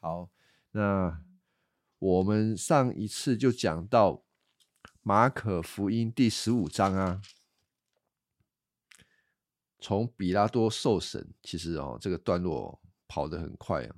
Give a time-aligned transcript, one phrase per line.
[0.00, 0.30] 好，
[0.72, 1.22] 那
[1.98, 4.24] 我们上一次就讲到
[5.02, 7.20] 马可福音第十五章啊，
[9.78, 13.96] 从比拉多受审，其实哦，这个段落跑得很快啊。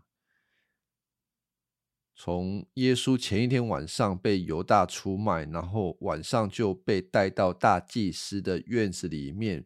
[2.16, 9.64] 从耶稣前一天晚上被犹大出卖，然后晚上就被带到大祭司的院子里面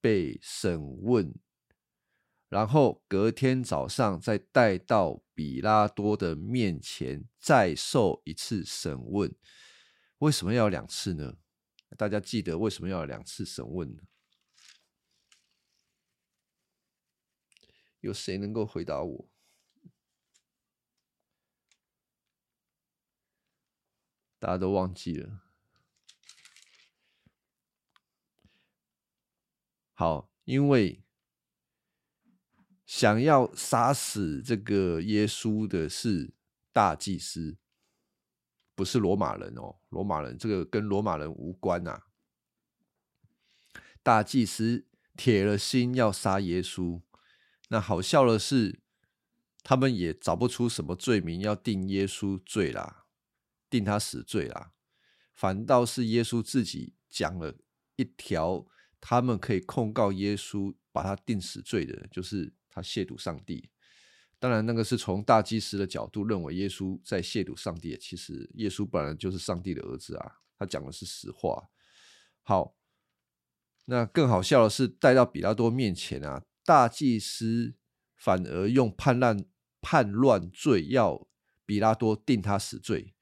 [0.00, 1.32] 被审问。
[2.48, 9.34] 然后隔天早上再带到比拉多的面前，再受一次审问。
[10.18, 11.38] 为什么要两次呢？
[11.96, 14.02] 大家记得为什么要两次审问呢？
[18.00, 19.28] 有谁能够回答我？
[24.38, 25.42] 大家都忘记了。
[29.94, 31.05] 好，因为。
[32.86, 36.32] 想要杀死这个耶稣的是
[36.72, 37.58] 大祭司，
[38.76, 39.80] 不是罗马人哦。
[39.88, 42.04] 罗马人这个跟罗马人无关呐。
[44.04, 47.02] 大祭司铁了心要杀耶稣，
[47.70, 48.78] 那好笑的是，
[49.64, 53.06] 他们也找不出什么罪名要定耶稣罪啦，
[53.68, 54.70] 定他死罪啦。
[55.34, 57.56] 反倒是耶稣自己讲了
[57.96, 58.64] 一条，
[59.00, 62.54] 他们可以控告耶稣，把他定死罪的，就是。
[62.76, 63.70] 他亵渎上帝，
[64.38, 67.96] 当然那个是从大祭司的角度认为耶稣在亵渎上帝。
[67.98, 71.70] 其实耶稣本来就是上帝的儿子啊，他讲的是实话。
[72.42, 72.76] 好，
[73.86, 77.74] 那更好笑的是，带到比拉多面前啊，大祭司
[78.14, 79.42] 反而用叛乱
[79.80, 81.26] 叛乱罪要
[81.64, 83.14] 比拉多定他死罪。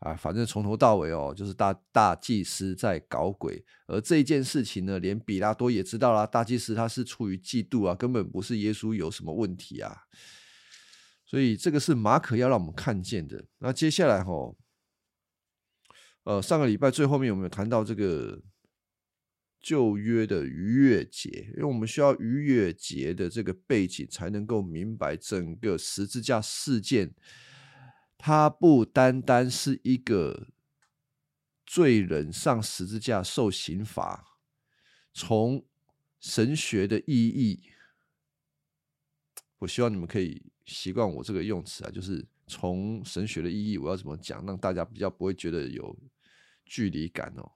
[0.00, 6.24] 啊，反正从头到尾哦，就是大大祭司在搞鬼，而这一件事情呢，连比拉多也知道啦。
[6.24, 10.02] 大祭司他是出于嫉妒啊，根本不是耶稣有什么问题啊。
[11.26, 13.44] 所以这个是马可要让我们看见的。
[13.58, 14.54] 那接下来哈，
[16.22, 18.40] 呃，上个礼拜最后面有没有谈到这个
[19.60, 21.50] 旧约的逾越节？
[21.56, 27.12] 因为我们需要逾越节的这个背景，才能够明白整个十字架事件。
[28.20, 30.48] 它不单单是一个
[31.64, 34.40] 罪人上十字架受刑罚，
[35.14, 35.64] 从
[36.18, 37.62] 神学的意义，
[39.58, 45.96] 我希望你们可以习惯我这个用词啊，就是从神学的意义，我要怎么讲，让大家比较不会觉得有
[46.64, 47.52] 距离感哦。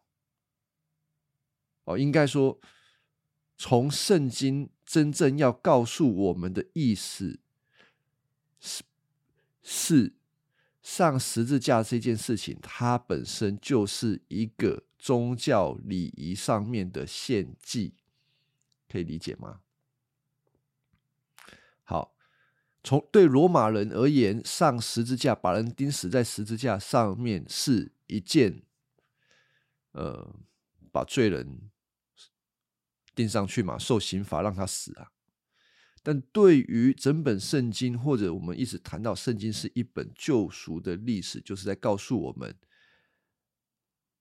[1.84, 2.60] 哦，应该说，
[3.58, 7.40] 从圣经真正要告诉我们的意思
[8.60, 8.84] 是
[9.60, 10.14] 是。
[10.82, 17.94] 上十字架这件事情，它本身就是一个宗教礼仪上面的献祭，
[18.88, 19.60] 可以理解吗？
[21.84, 22.16] 好，
[22.82, 28.62] 从对罗马人而言，上十字架把人钉死在十字架上面是一件，
[29.92, 30.34] 呃，
[30.90, 31.70] 把罪人
[33.14, 35.12] 钉上去嘛，受刑罚让他死啊。
[36.02, 42.58] 但对于整本圣经，或者我们一直谈到圣经是一本救赎的历史，就是在告诉我们，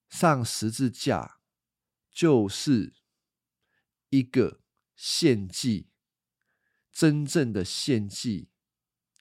[0.10, 1.40] 上十字架
[2.12, 2.94] 就是
[4.10, 4.62] 一个
[4.96, 5.90] 献祭，
[6.92, 8.50] 真正的献祭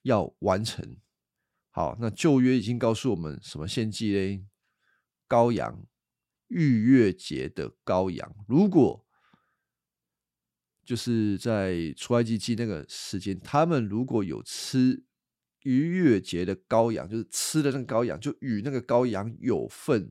[0.03, 0.99] 要完成。
[1.71, 4.45] 好，那旧约已经告诉我们什么献祭嘞？
[5.29, 5.87] 羔羊，
[6.49, 8.35] 逾越节的羔羊。
[8.49, 9.07] 如果
[10.91, 15.05] 就是在出埃及记那个时间，他们如果有吃
[15.63, 20.11] 逾越节的羔羊，就是吃的那个羔羊，就与那个羔羊有份，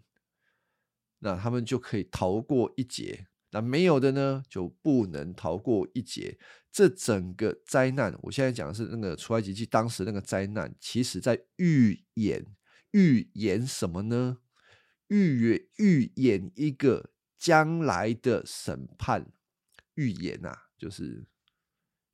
[1.20, 3.28] 那他们就可以逃过一劫。
[3.52, 6.40] 那没有的呢，就不能逃过一劫。
[6.72, 12.46] 这整个灾难，我现在讲的是那个出埃及记当时那个灾难，其实在预演
[12.92, 14.38] 预演什么呢？
[15.10, 19.34] 预言预演一个将来的审判
[19.96, 20.69] 预言呐。
[20.80, 21.28] 就是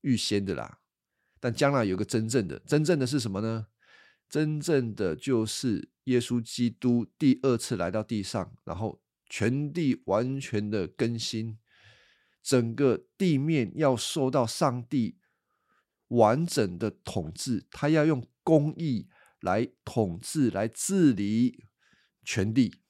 [0.02, 0.80] 预先的啦，
[1.40, 3.68] 但将来有个真正的，真正的是什么呢？
[4.28, 9.00] 真正的就是耶稣基督第二次来到地上，然后
[9.30, 11.60] 全地完全的更新，
[12.42, 15.20] 整个地面要受到上帝
[16.08, 19.08] 完整的统治，他要用公义
[19.42, 21.66] 来统治、来治理
[22.24, 22.82] 全地。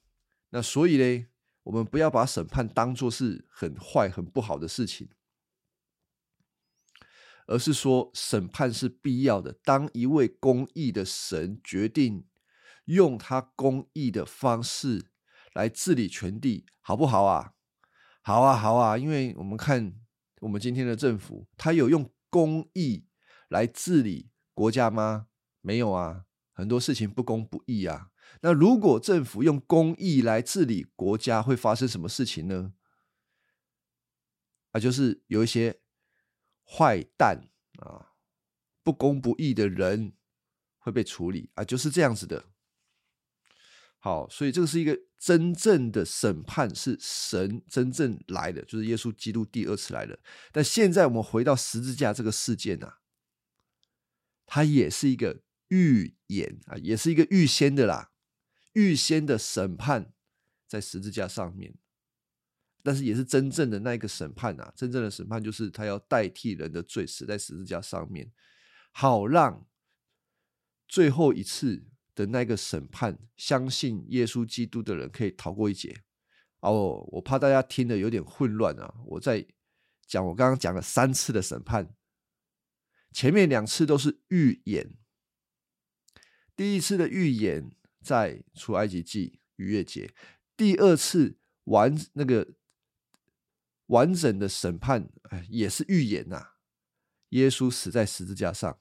[0.52, 1.28] 那所以呢，
[1.64, 5.10] 我们不要把审判当作是很坏、很不好的事情。
[7.48, 9.54] 而是说，审判是必要的。
[9.64, 12.26] 当一位公义的神决定
[12.86, 15.06] 用他公义的方式
[15.54, 17.54] 来治理全地，好不好啊？
[18.22, 18.98] 好啊，好啊！
[18.98, 19.94] 因为我们看
[20.42, 23.06] 我们今天的政府，他有用公义
[23.50, 25.28] 来治理国家吗？
[25.62, 28.10] 没有啊，很多事情不公不义啊。
[28.42, 32.74] 那如果政府用公义来治理国家，会发生什么事情呢？
[34.72, 35.80] 啊，就是有一些
[36.68, 37.48] 坏蛋
[37.80, 38.14] 啊，
[38.84, 40.14] 不公不义的人
[40.78, 42.46] 会被处理啊，就是这样子的。
[44.00, 50.20] 好，所以这个是一个真正的审判，是神真正来的，就是耶稣基督第二次来的。
[50.52, 53.00] 但现在我们回到十字架这个事件啊，
[54.46, 58.12] 它也是一个预言啊，也是一个预先的啦，
[58.74, 60.14] 预先的审判
[60.68, 61.76] 在十字架上面。
[62.86, 68.32] 但是也是真正的那一个审判啊，真正的审判就是他要代替人的罪死在十字架上面，
[68.92, 69.68] 好让
[70.88, 71.88] 最后一次。
[72.16, 76.04] 的那个审判，相信耶稣基督的人可以逃过一劫。
[76.62, 78.96] 哦，我怕大家听的有点混乱啊！
[79.06, 79.46] 我在
[80.08, 81.94] 讲，我刚刚讲了三次的审判，
[83.12, 84.96] 前面两次都是预演。
[86.56, 87.70] 第一次的预演
[88.02, 90.14] 在出埃及记逾越节，
[90.56, 92.56] 第二次完那个
[93.88, 96.54] 完整的审判，哎，也是预言呐。
[97.30, 98.80] 耶稣死在十字架上，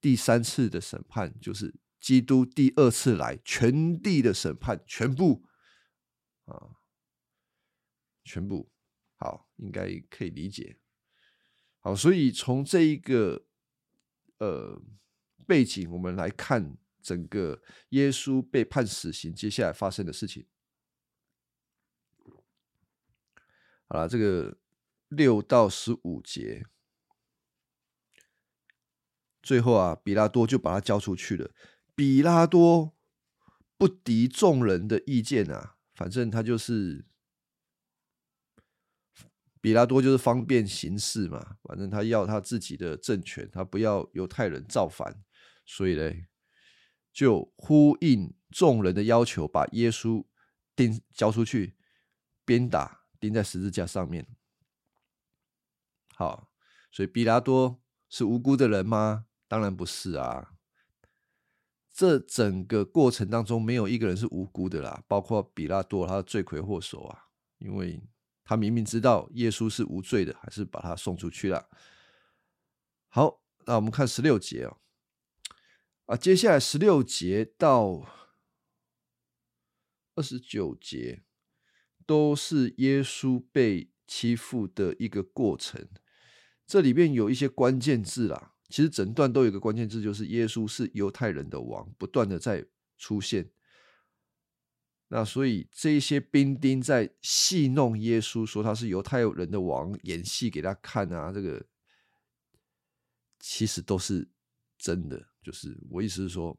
[0.00, 1.74] 第三次的审判就是。
[2.02, 5.44] 基督第二次来，全地的审判，全部
[6.46, 6.82] 啊，
[8.24, 8.72] 全部
[9.14, 10.80] 好，应该可以理解。
[11.78, 13.46] 好，所以从这一个
[14.38, 14.82] 呃
[15.46, 20.44] 背景，我们来看整个耶稣被判死刑，接下来发生的事情。
[23.92, 24.56] 好了，这个
[25.08, 26.64] 六到十五节，
[29.42, 31.50] 最后啊，比拉多就把他交出去了。
[31.94, 32.94] 比拉多
[33.76, 37.04] 不敌众人的意见啊，反正他就是
[39.60, 41.58] 比拉多，就是方便行事嘛。
[41.62, 45.22] 反正他要他自己的政权，他不要犹太人造反，
[45.66, 46.28] 所以嘞，
[47.12, 50.24] 就呼应众人的要求，把耶稣
[50.74, 51.76] 钉交出去，
[52.46, 54.26] 鞭打，钉在十字架上面。
[56.16, 56.50] 好，
[56.90, 59.26] 所以比拉多是无辜的人吗？
[59.46, 60.54] 当然不是啊。
[61.94, 67.28] 这整个过程当中，没有一个人是无辜的啦，包括比拉多，他的罪魁祸首啊，
[67.58, 68.02] 因为
[68.42, 71.68] 他明明知道耶稣是无罪的，还是把他送出去了。
[73.08, 74.78] 好，那我们看十六节哦，
[76.06, 78.06] 啊，接下来十六节到
[80.14, 81.22] 二十九节
[82.06, 85.88] 都是耶稣被欺负的一个过程，
[86.66, 88.54] 这里面有一些关键字啦。
[88.68, 92.64] 其实整段都有一个关键字，就是耶稣是犹太人的王，不断的在
[92.96, 93.50] 出现。
[95.08, 101.30] 那所以这些兵丁在戏弄耶稣，说他是犹太人的王，演戏给他看啊。
[101.30, 101.66] 这个
[103.38, 104.26] 其实都是
[104.78, 106.58] 真的，就是我意思是说，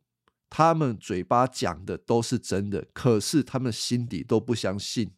[0.52, 5.16] 他们嘴巴讲的都是真的，可是他们心底都不相信。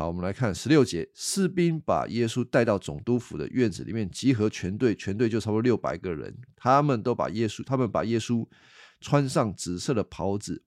[0.00, 8.48] 好，我们来看十六节，士兵把耶稣带到总督府的院子里面，集合全队，全队就差不多六百个人，他们都把耶稣，他们把耶稣
[9.02, 10.64] 穿上紫色的袍子，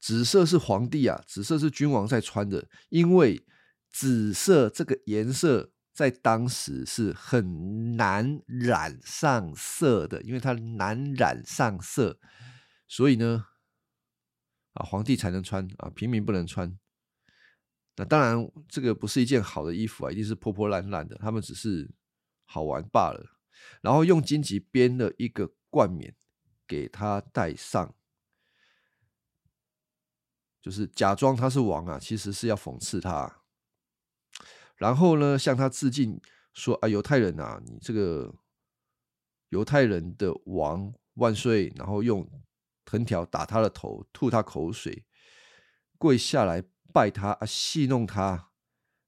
[0.00, 3.46] 紫色是皇帝啊，紫色是君王在穿的，因为
[3.92, 12.18] 紫色这个颜色在当时是很难染上色的，因为它难染上色，
[12.88, 13.46] 所以呢，
[14.72, 16.76] 啊，皇帝才能穿啊，平民不能穿。
[17.96, 21.16] 那当然，这个不是一件好的衣服啊，一定是破破烂烂的。
[21.18, 21.88] 他们只是
[22.44, 23.38] 好玩罢了。
[23.80, 26.16] 然后用荆棘编了一个冠冕
[26.66, 27.94] 给他戴上，
[30.60, 33.42] 就是假装他是王啊，其实是要讽刺他。
[34.76, 36.20] 然后呢，向他致敬，
[36.52, 38.34] 说啊，犹太人啊，你这个
[39.50, 41.72] 犹太人的王万岁！
[41.76, 42.28] 然后用
[42.84, 45.06] 藤条打他的头，吐他口水，
[45.96, 46.64] 跪下来。
[46.94, 48.50] 拜他啊，戏弄他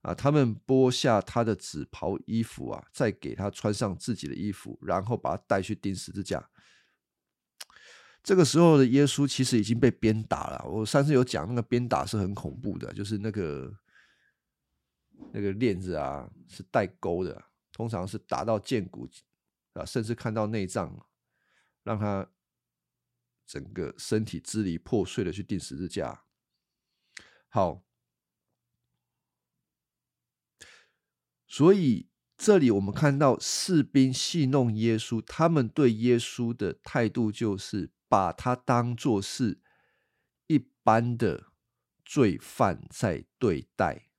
[0.02, 0.12] 啊！
[0.12, 6.50] 他们剥下他的紫袍衣服啊，再给他穿上自己的衣服，然后把他带去钉十字架。
[8.24, 10.64] 这个时候的耶稣其实已经被鞭打了。
[10.68, 13.72] 我上次有讲，那个鞭打是很恐怖的，就是那个
[15.32, 19.08] 那个链子啊是带钩的，通常是打到剑骨
[19.74, 21.06] 啊，甚至看到内脏，
[21.84, 22.28] 让他
[23.46, 26.25] 整个身体支离破碎的去钉十字架。
[27.48, 27.82] 好，
[31.46, 39.60] 所以这里我们看到士兵戏弄耶稣，他们对耶稣的态度就是把他当作是
[40.48, 41.46] 一般的
[42.04, 44.10] 罪犯在对待，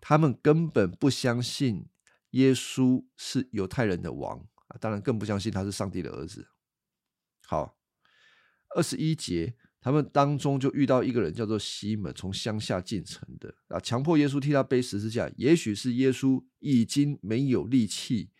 [0.00, 1.88] 他们根本不相信
[2.30, 4.46] 耶稣是犹太人的王
[4.80, 6.48] 当然更不相信他是上帝的儿子。
[7.46, 7.78] 好，
[8.76, 15.30] 二十一节，他们当中就遇到一个人叫做西门，从乡下进城的啊，强迫耶稣替他背十字架。
[15.36, 18.30] 也许是耶稣已经没有力气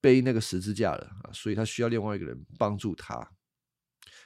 [0.00, 3.32] 背那个十字架了啊，所以他需要另外一个人帮助他，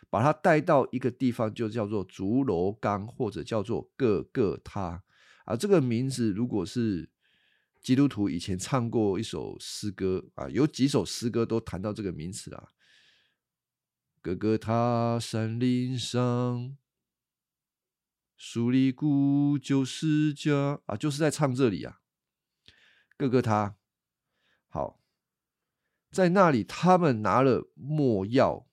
[0.09, 5.03] 把他带到一个地方，就叫做竹楼冈，或者叫做各个他
[5.47, 5.57] 啊。
[5.57, 7.11] 这个名字如果是
[7.83, 12.69] 基督徒以前唱过一首诗歌啊，有几首诗歌都谈到这个名词啊。
[14.27, 16.77] 哥哥他山林上，
[18.37, 22.01] 苏里古旧世家啊，就是在唱这里啊。
[23.17, 23.77] 哥哥他
[24.67, 25.01] 好，
[26.11, 28.67] 在那里他们拿了墨药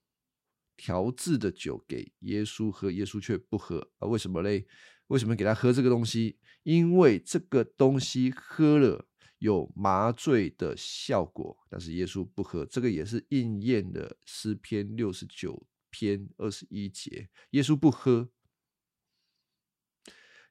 [0.75, 4.07] 调制的酒给耶稣喝，耶稣却不喝啊？
[4.07, 4.65] 为什么嘞？
[5.05, 6.39] 为什么给他喝这个东西？
[6.63, 9.07] 因为这个东西喝了。
[9.43, 17.29] 有麻醉的效果，但是耶稣不喝，这个也是应验的诗篇六十九篇二十一节。
[17.49, 18.29] 耶稣不喝，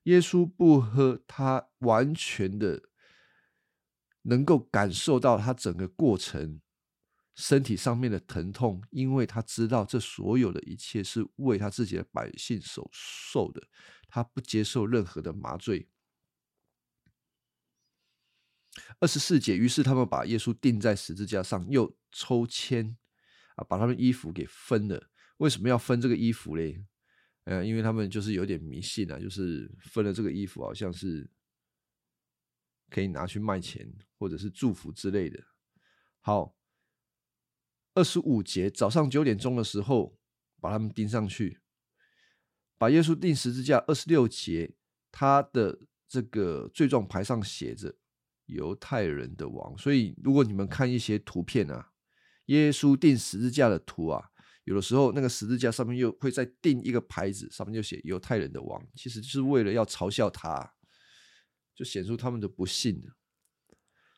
[0.02, 2.82] 耶稣不喝，他完全的
[4.24, 6.60] 能够感受到他整个过程
[7.34, 13.66] 身体上面的疼痛，因为他知道这所有的一切是为他自己的百姓所受的，
[14.06, 15.88] 他不接受任何的麻醉。
[19.00, 22.96] 二十四节，于是他们把耶稣钉在十字架上，又抽签
[23.56, 25.10] 啊，把他们衣服给分了。
[25.38, 26.84] 为什么要分这个衣服嘞？
[27.44, 31.28] 呃，因为他们就是有点迷信啊，就是分了这个衣服，好像是
[32.88, 35.42] 可以拿去卖钱，或者是祝福之类的。
[36.20, 36.54] 好，
[37.94, 40.16] 二十五节，早上九点钟的时候，
[40.60, 41.60] 把他们钉上去，
[42.78, 43.78] 把耶稣钉十字架。
[43.88, 44.76] 二十六节，
[45.10, 47.96] 他的这个罪状牌上写着。
[48.52, 51.90] 犹太人的王，所以如果你们看一些图片啊，
[52.46, 54.30] 耶稣钉十字架的图啊，
[54.64, 60.74] 有的时候那个十字架上面又会再钉一个牌子，上面就写犹太人的王，其实就是为了要嘲笑他，
[61.74, 63.02] 就显出他们的不幸。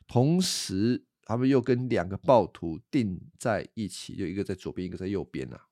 [0.07, 5.69] 同时，他们又跟两个暴徒钉在一起，就一个在左边，一个在右边啊。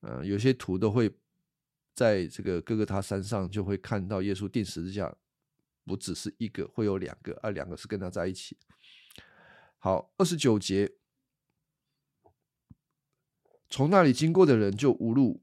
[0.00, 1.10] 嗯，有些图都会
[1.94, 5.16] 在这个哥哥他山上就会看到耶稣钉十字架。
[5.84, 8.56] 不只是一个，会有两个，啊，两个是跟他在一起。
[9.78, 10.92] 好，二十九节，
[13.68, 15.42] 从那里经过的人就无路。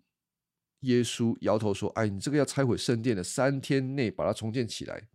[0.81, 5.09] 耶稣摇头说：“哎，你这个要拆毁圣殿的，三天内把它重建起来。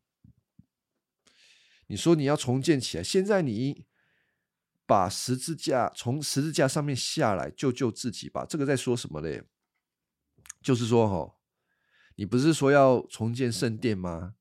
[1.89, 3.85] 你说你要重建起来，现在你
[4.87, 8.47] 把十字架从十字架上面下来，救救自己吧。
[8.49, 9.43] 这个在说什么嘞？
[10.63, 11.35] 就是说，哈，
[12.15, 14.37] 你不是说要重建圣殿吗？”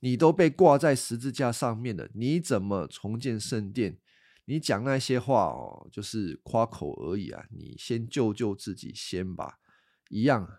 [0.00, 3.98] 你都被挂在十字架上面了，你怎么重建圣殿？
[4.46, 7.46] 你讲那些话哦，就是夸口而已啊！
[7.50, 9.60] 你先救救自己先吧。
[10.08, 10.58] 一样，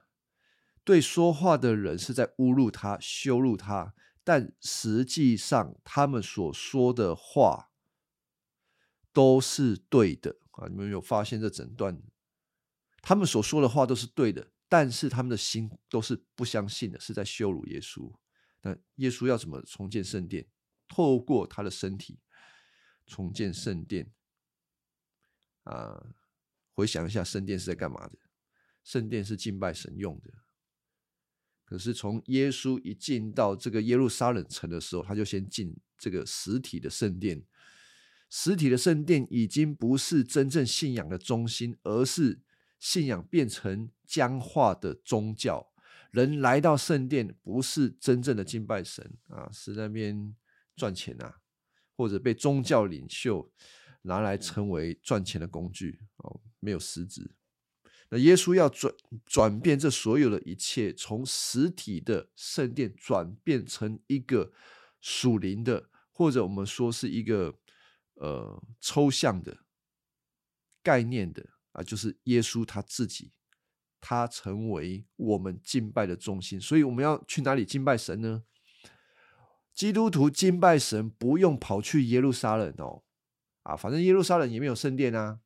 [0.85, 3.93] 对说话的人是在侮辱他、羞辱他，
[4.23, 7.71] 但实际上他们所说的话
[9.11, 10.67] 都是对的啊！
[10.69, 12.01] 你们有发现这整段，
[13.01, 18.13] 他们所说的话都是对的，但是他们的心都是不相信的，是在羞辱耶稣。
[18.61, 20.47] 那耶稣要怎么重建圣殿？
[20.87, 22.19] 透过他的身体
[23.05, 24.11] 重建圣殿
[25.63, 26.15] 啊！
[26.73, 28.17] 回想一下，圣殿是在干嘛的？
[28.83, 30.33] 圣殿是敬拜神用的。
[31.63, 37.45] 可是从耶稣一进到这个耶路撒冷城的时候，他就先进这个实体的圣殿。
[38.29, 42.41] 实体的圣殿已经不是真正信仰的中心，而是
[42.79, 45.70] 信仰变成僵化的宗教。
[46.11, 50.35] 人来到圣殿，不是真正的敬拜神啊，是那边
[50.75, 51.39] 赚钱啊，
[51.95, 53.51] 或者被宗教领袖
[54.01, 57.31] 拿来成为赚钱的工具哦，没有实质。
[58.09, 58.93] 那耶稣要转
[59.25, 64.51] 转变这所有的一切，从实体的圣殿转变成一个
[64.99, 67.57] 属灵的，或者我们说是一个
[68.15, 69.59] 呃抽象的
[70.83, 73.31] 概念的啊，就是耶稣他自己。
[74.01, 78.43] 他成为我们敬拜的中心，所以我们要去哪里敬拜神呢？
[79.73, 83.03] 基督徒敬拜神不用跑去耶路撒冷哦，
[83.63, 85.39] 啊，反正耶路撒冷也没有圣殿啊，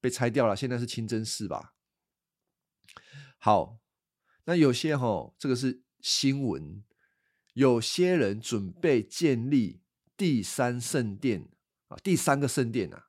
[0.00, 1.74] 被拆掉了，现在是清真寺吧。
[3.38, 3.78] 好，
[4.44, 6.82] 那有些哈，这个是新闻，
[7.52, 9.82] 有些人准备建立
[10.16, 11.50] 第三圣殿
[11.88, 13.08] 啊，第三个圣殿啊，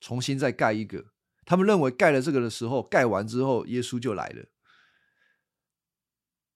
[0.00, 1.12] 重新再盖一个。
[1.46, 4.44] 他们认为盖了这个的时候盖完之后耶稣就来了。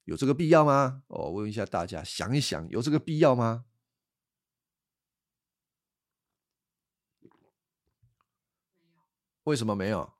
[0.04, 1.04] 有这个必要吗？
[1.06, 3.64] 我问一下大家想一想有这个必要吗？
[9.44, 10.12] 为什么没有？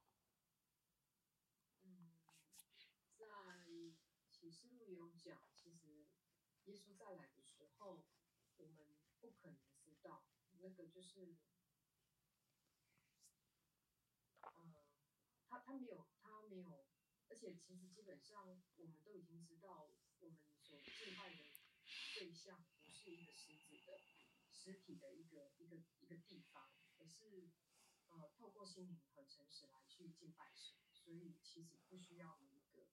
[28.41, 32.87] 透过心灵和诚实来去敬拜神，所以其实不需要有一个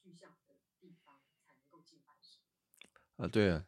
[0.00, 2.40] 具象的地方才能够敬拜神。
[3.16, 3.66] 啊，对啊，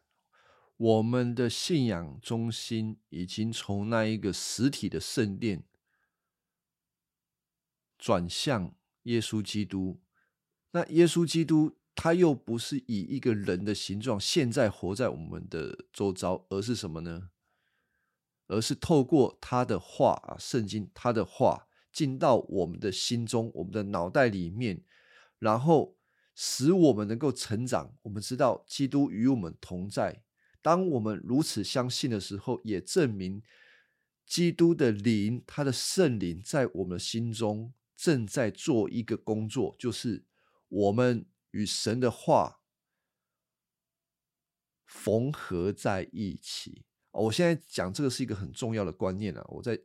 [0.77, 5.65] 我们的信仰中心已经从那一个实体的圣殿
[7.97, 8.73] 转向
[9.03, 10.01] 耶稣基督。
[10.71, 17.31] 那耶稣基督他又不是以一个人的形状现在活在我们的周遭，而是什么呢？
[18.47, 24.83] 而是透过他的话啊，圣经他的话进到我们的心中、我们的脑袋里面，
[25.39, 25.97] 然后
[26.33, 27.95] 使我们能够成长。
[28.03, 30.23] 我们知道基督与我们同在。
[30.61, 33.41] 当我们如此相信的时候，也证明
[34.25, 40.25] 基督的灵，他的圣灵在我们心中正在做一个工作，就是
[40.67, 42.61] 我们与神的话
[44.85, 46.83] 缝合在一起。
[47.15, 49.45] 我现在讲这个是一个很重要的观念啊！
[49.47, 49.79] 我在，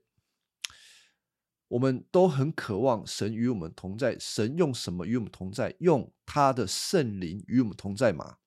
[1.69, 4.19] 我们都很渴望神与我们同在。
[4.19, 5.77] 神用什么与我们同在？
[5.79, 8.39] 用他的圣灵与我们同在嘛？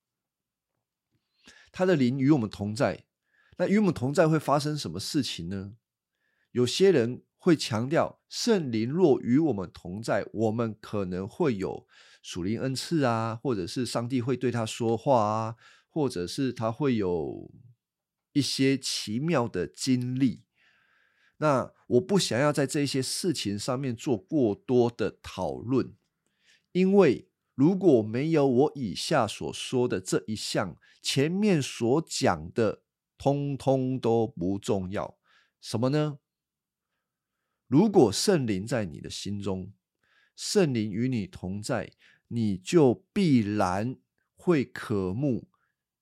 [1.72, 3.06] 他的灵与我们同在，
[3.56, 5.76] 那与我们同在会发生什么事情呢？
[6.52, 11.86] 有些人会强调，圣灵若与我们同在，我们可能会有
[12.22, 15.56] 属灵恩赐啊，或者是上帝会对他说话啊，
[15.88, 17.50] 或者是他会有。
[18.34, 20.42] 一些奇妙的经历，
[21.38, 25.94] 那我不想要在这些事情上面做过多的讨论，
[26.72, 32.82] 因为如果没有我以下所说的这一项，前面所讲的
[33.16, 35.16] 通通都不重要。
[35.60, 36.18] 什么呢？
[37.68, 39.72] 如果圣灵在你的心中，
[40.34, 41.92] 圣灵与你同在，
[42.28, 43.96] 你就必然
[44.34, 45.48] 会渴慕。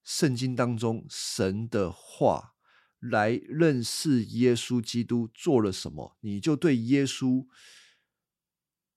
[0.03, 2.55] 圣经当中神的话
[2.99, 7.47] 来认识耶稣基督做了什么，你就对耶稣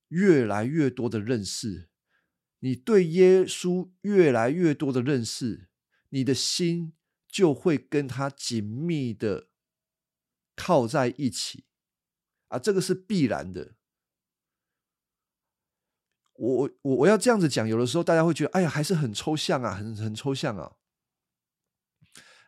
[0.07, 1.89] 越来越多的认识。
[2.59, 5.69] 你对耶稣越来越多的认识，
[6.09, 6.93] 你的心
[7.27, 9.49] 就会跟他紧密的
[10.55, 11.65] 靠在一起
[12.47, 12.57] 啊！
[12.57, 13.75] 这个是必然的。
[16.33, 20.77] 我我我要这样子讲，有的时候大家会觉得，哎呀，还是很抽象啊，很很抽象啊。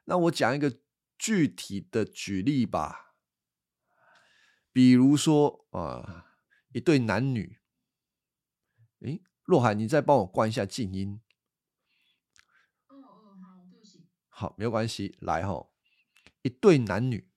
[0.10, 0.80] 那我讲一个
[1.18, 3.14] 具体的举例吧，
[4.72, 6.28] 比如说啊，
[6.72, 7.60] 一对男女，
[9.02, 11.20] 诶，若海，你再帮我关一下静音。
[12.88, 14.08] 哦哦，好，对不起。
[14.30, 15.74] 好，没有关系，来吼，
[16.42, 17.30] 一对男女，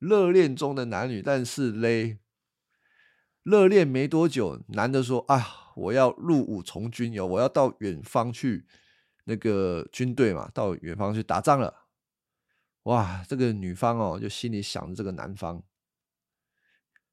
[0.00, 2.18] 热恋中的男女，但是嘞，
[3.44, 8.66] 热恋没多久，男的说啊，我要入伍从军哟，我要到远方去。
[9.28, 11.86] 那个军队嘛，到远方去打仗了，
[12.84, 13.24] 哇！
[13.28, 15.64] 这个女方哦，就心里想着这个男方，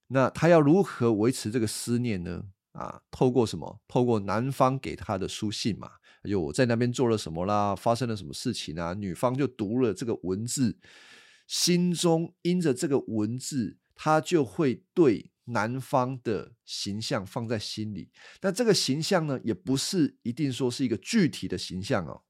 [0.08, 2.46] 那他要如何维持这个思念呢？
[2.74, 3.82] 啊，透过什么？
[3.88, 8.94] 透过男方给他的书信嘛，就我在那边做了什么啦，发生了什么事情啊？
[8.94, 10.78] 女方就读了这个文字，
[11.48, 15.33] 心中因着这个文字，他就会对。
[15.46, 18.10] 男方的形象放在心里，
[18.42, 22.24] 那这个形象呢，也不是一定说是一个具体的形象哦，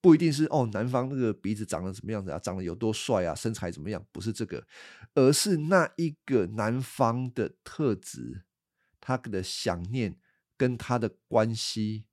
[0.00, 4.66] 不一定是哦，男方那个鼻子长得怎么样子啊，长得有多帅啊，身材怎么样，不是这个，
[5.14, 8.44] 而是那一个男方的特质，
[9.00, 10.18] 他的想念
[10.56, 12.06] 跟他的关系，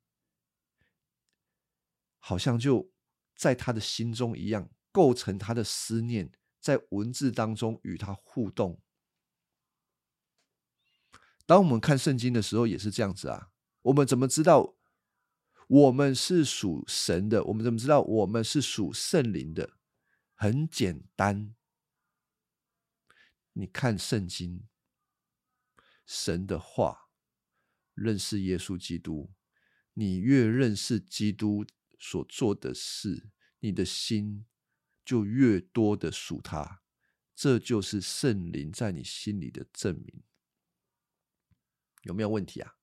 [2.18, 2.90] 好像就
[3.34, 8.80] 在他的心中一样，构成他的思念，在文字当中与他互动。
[11.46, 13.50] 当我们看圣经的时候，也是这样子啊。
[13.82, 14.76] 我们怎么知道
[15.68, 17.44] 我们是属神的？
[17.44, 19.74] 我们怎么知道我们是属圣灵的？
[20.34, 21.54] 很简单，
[23.52, 24.66] 你看圣经，
[26.06, 27.08] 神的话，
[27.94, 29.30] 认识耶稣基督。
[29.92, 31.64] 你越认识基督
[31.98, 33.30] 所做的事，
[33.60, 34.44] 你的心
[35.04, 36.82] 就越多的属他。
[37.34, 40.22] 这就是圣灵在你心里的证明。
[42.04, 42.76] 有没有问题啊？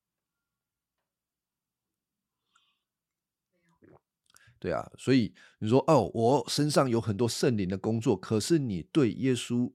[4.59, 9.73] 对啊，所以你说哦，我身上有很多圣灵的工作，可是你对耶稣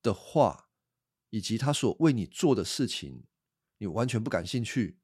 [0.00, 0.70] 的话
[1.30, 3.26] 以及他所为你做的事情，
[3.78, 5.00] 你完全不感兴趣，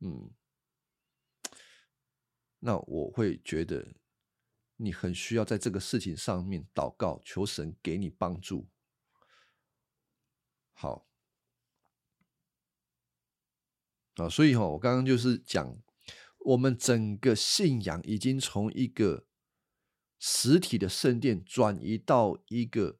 [0.00, 0.34] 嗯，
[2.58, 3.94] 那我会觉得
[4.76, 8.68] 你很需要在这个事情上面祷告，求神给你帮助。
[10.74, 11.07] 好，
[14.22, 15.78] 啊，所以哈，我刚刚就是讲，
[16.40, 19.26] 我们整个信仰已经从一个
[20.18, 22.98] 实体的圣殿转移到一个。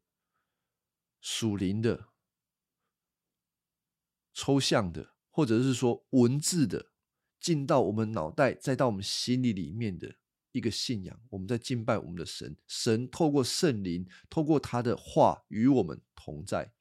[1.20, 2.10] 属灵的、
[4.32, 6.92] 抽象的，或者是说文字的，
[7.40, 10.14] 进到我们脑袋，再到我们心里里面的
[10.52, 12.56] 一个信仰，我们在敬拜我们的神。
[12.68, 16.72] 神透过圣灵，透过他的话与我们同在，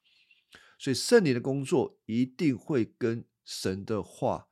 [0.78, 4.50] 所以圣灵的工作一定会跟神的话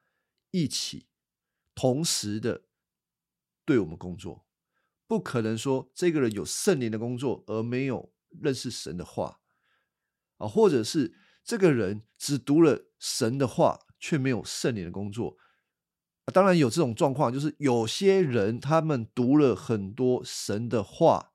[0.52, 1.06] 一起
[1.74, 2.62] 同时的
[3.66, 4.46] 对我们工作，
[5.06, 9.40] 不可能说这个人有圣灵的工作而没有认识神的话。
[10.38, 15.36] 啊，或者是这个人只读了神的话，却没有圣灵的工作
[16.24, 16.32] 啊。
[16.32, 21.34] 当然有这种状况，就是有些人他们读了很多神的话，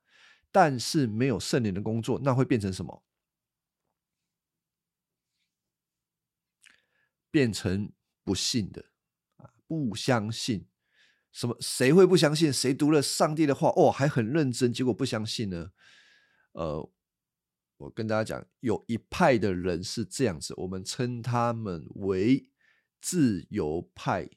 [0.51, 3.03] 但是没有圣灵的工作，那会变成什么？
[7.31, 7.91] 变成
[8.23, 8.91] 不信的
[9.37, 10.67] 啊，不相信
[11.31, 11.57] 什么？
[11.59, 12.53] 谁会不相信？
[12.53, 15.71] 谁读了上帝的话，哦，还很认真，结果不相信呢？
[16.51, 16.91] 呃。
[17.77, 22.47] 我跟大家讲，有一派的人是这样子，我们称他们为
[23.01, 24.29] 自由派。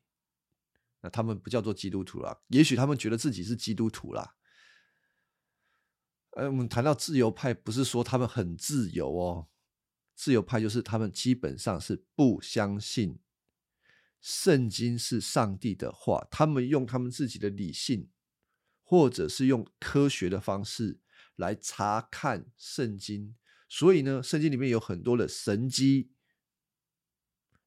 [1.03, 4.37] 那他们不叫做基督徒啦，也许他们觉得自己是基督徒啦。
[6.31, 9.49] 呃，我们谈到自由派，不是说他们很自由哦。
[10.15, 13.19] 自由派就是他们基本上是不相信
[14.21, 18.09] 圣经是上帝的话，他们用他们自己的理性，
[18.83, 21.01] 或者是用科学的方式。
[21.37, 23.35] 来查看圣经，
[23.69, 26.13] 所以呢，圣经里面有很多的神机，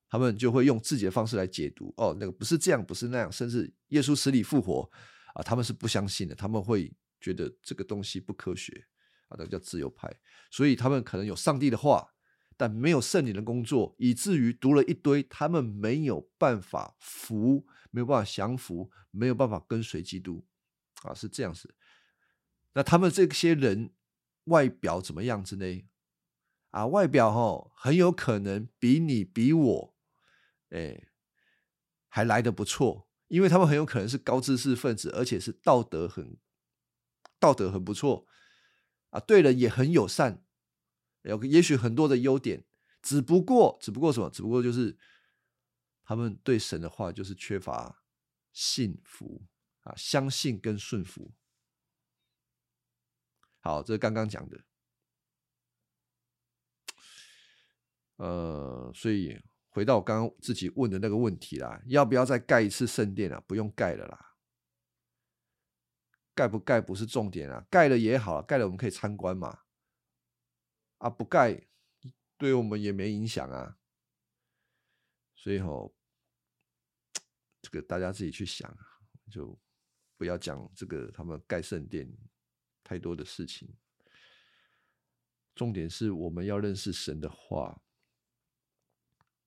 [0.08, 1.94] 他们就会用自己的方式来解读。
[1.98, 4.90] 哦，那个不是这样，不是那样，甚至耶稣死里复活
[5.34, 8.88] 啊，他们是不相信的，他们会觉得这个东西不科学
[9.28, 10.10] 啊，那个叫自由派。
[10.50, 12.10] 所以他们可能有上帝的话，
[12.58, 20.44] 但没有圣灵的工作，以至于读了一堆，他们没有办法服，没有办法降服，没有办法跟随基督
[21.04, 21.76] 啊，是这样子。
[22.74, 23.92] 那他们这些人
[24.46, 25.84] 外表怎么样子呢？
[26.72, 29.96] 啊，外表哈很有可能比你比我，
[30.70, 31.08] 哎，
[32.08, 36.38] 还来的不错，因为他们很有可能是高知识分子，而且是道德很
[37.40, 38.26] 道德很不错
[39.12, 40.44] 啊，对人也很友善，
[41.28, 42.64] 有也许很多的优点，
[43.02, 44.30] 只不过只不过什么？
[44.30, 44.98] 只不过就是
[46.04, 48.04] 他们对神的话就是缺乏
[48.52, 49.46] 信服
[49.82, 51.34] 啊，相信跟顺服。
[53.60, 54.64] 好，这是刚刚讲的，
[58.16, 59.38] 呃，所以
[59.70, 63.44] 回到我刚刚自己问的那个问题啦，要不要再盖一次圣殿啊？
[63.46, 64.36] 不用盖了啦，
[66.34, 69.64] 盖不盖不是重点啊，盖了也好，盖了我们可以参观嘛，
[70.98, 71.68] 啊，不盖
[72.38, 73.78] 对我们也没影响啊，
[75.36, 75.96] 所以吼，
[77.62, 78.78] 这个大家自己去想，
[79.30, 79.60] 就
[80.18, 82.12] 不要讲这个他们盖圣殿。
[82.84, 83.76] 太多的事情，
[85.54, 87.82] 重点是我们要认识神的话。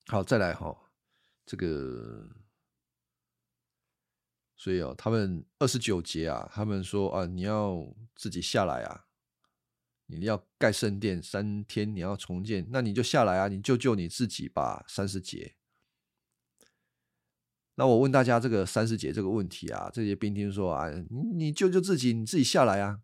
[0.08, 0.92] 好，再来哈，
[1.46, 2.28] 这个，
[4.56, 7.78] 所以哦，他们二十九节啊，他们说啊，你要
[8.14, 9.08] 自己下来啊，
[10.18, 14.84] 你要盖圣殿三天，你要重建，那你就下来啊，你救救你自己吧。
[14.88, 15.56] 三十节，
[17.74, 23.02] 那我问大家这个三十节这个问题啊，这些兵丁说啊，你你救救自己，你自己下来啊。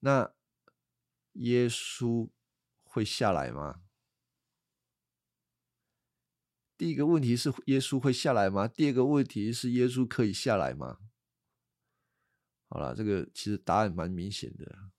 [0.00, 0.32] 那
[1.34, 2.28] 耶稣
[2.84, 3.82] 会下来吗？
[6.76, 8.66] 第一个问题是耶稣会下来吗？
[8.66, 10.98] 第二个问题是耶稣可以下来吗？
[12.68, 14.91] 好了，这个其实答案蛮明显的，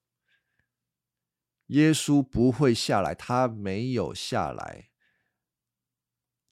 [1.73, 4.91] 耶稣不会下来，他没有下来。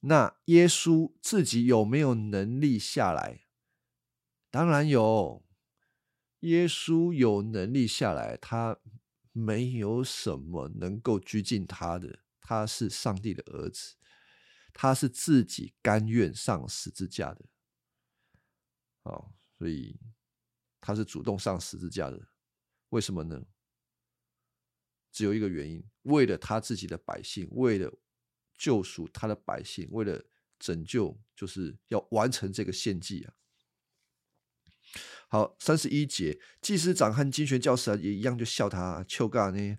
[0.00, 3.44] 那耶稣自己有没有能力下来？
[4.50, 5.44] 当然有。
[6.40, 8.80] 耶稣有能力下来，他
[9.30, 12.18] 没有什么能够拘禁他的。
[12.40, 13.94] 他是上帝的儿子，
[14.72, 17.44] 他是自己甘愿上十字架的。
[19.04, 20.00] 哦，所以
[20.80, 22.26] 他是主动上十字架的。
[22.88, 23.46] 为什么呢？
[25.12, 27.92] 只有一个原因：为了他自己的百姓，为了
[28.56, 30.24] 救赎他的百姓，为了
[30.58, 33.34] 拯救，就是要完成这个献祭啊。
[35.28, 39.78] 好，三十一节，祭司长和金学教师啊，也一样，就笑他，秋干呢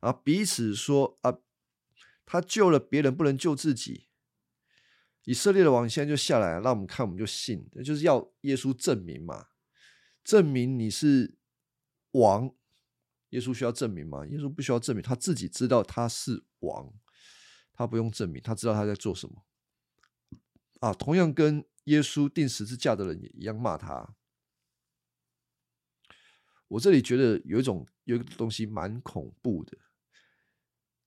[0.00, 1.38] 啊，彼此说啊，
[2.26, 4.08] 他救了别人，不能救自己。
[5.24, 9.46] 以色列的王现在就下来，让我们看，我们就信，就是要耶稣证明嘛，
[10.24, 11.36] 证明你是
[12.10, 12.52] 王。
[13.32, 14.26] 耶稣需要证明吗？
[14.26, 16.90] 耶稣不需要证明，他自己知道他是王，
[17.72, 19.44] 他不用证明，他知道他在做什么。
[20.80, 24.16] 啊，同样跟耶稣钉十字架的人也一样骂他。
[26.68, 29.76] 我这里觉得有一种有一个东西蛮恐怖的，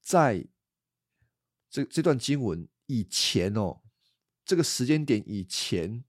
[0.01, 0.47] 在
[1.69, 3.81] 这这段经文以前哦。
[4.47, 6.05] 这个时间点以前，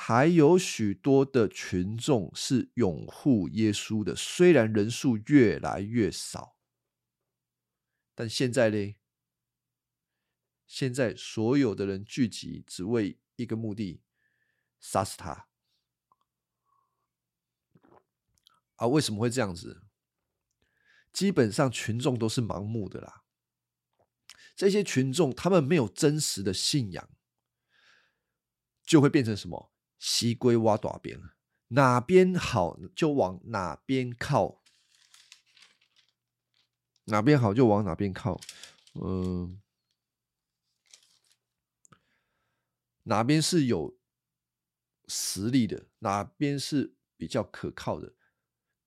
[0.00, 6.56] 还有许多的群众是拥护耶稣的，虽然人数越来越少，
[8.14, 8.94] 但现在呢？
[10.68, 14.00] 现在所有的人聚集，只为一个目的：
[14.78, 15.48] 杀死他。
[18.76, 19.82] 啊，为什么会这样子？
[21.12, 23.24] 基本上群众都是盲目的啦。
[24.54, 27.10] 这些群众他们没有真实的信仰。
[28.84, 29.70] 就会变成什么？
[29.98, 31.20] 西龟挖大边，
[31.68, 34.62] 哪边好就往哪边靠，
[37.04, 38.40] 哪边好就往哪边靠。
[38.94, 39.60] 嗯，
[43.02, 43.98] 哪边是有
[45.06, 48.14] 实力的，哪边是比较可靠的，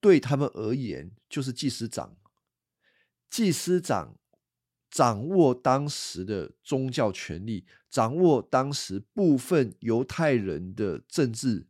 [0.00, 2.16] 对他们而言就是技师长。
[3.28, 4.18] 技师长。
[4.92, 11.66] 掌握当时的宗教权力，掌握当时部分犹太人的政治，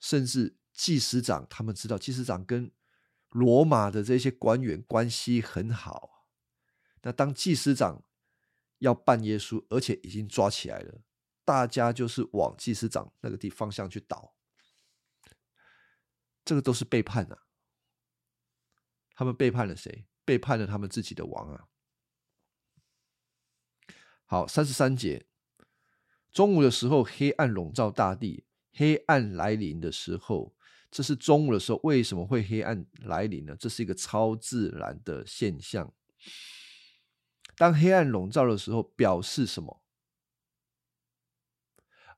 [0.00, 2.72] 甚至祭司长，他们知道祭司长跟
[3.28, 6.26] 罗马的这些官员关系很好。
[7.02, 8.02] 那当祭司长
[8.78, 11.00] 要办耶稣，而且已经抓起来了，
[11.44, 14.34] 大家就是往祭司长那个地方向去倒，
[16.44, 17.46] 这个都是背叛啊！
[19.14, 20.08] 他们背叛了谁？
[20.26, 21.68] 背叛了他们自己的王啊！
[24.26, 25.28] 好，三十三节，
[26.32, 28.44] 中午的时候，黑暗笼罩大地。
[28.72, 30.54] 黑暗来临的时候，
[30.90, 31.80] 这是中午的时候。
[31.84, 33.56] 为什么会黑暗来临呢？
[33.56, 35.94] 这是一个超自然的现象。
[37.56, 39.82] 当黑暗笼罩的时候，表示什么？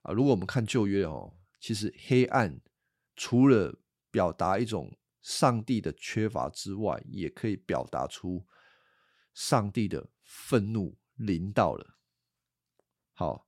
[0.02, 2.60] 啊，如果我们看旧约哦，其实黑暗
[3.14, 3.78] 除了
[4.10, 4.96] 表达一种。
[5.28, 8.46] 上帝的缺乏之外，也可以表达出
[9.34, 11.98] 上帝的愤怒临到了。
[13.12, 13.46] 好，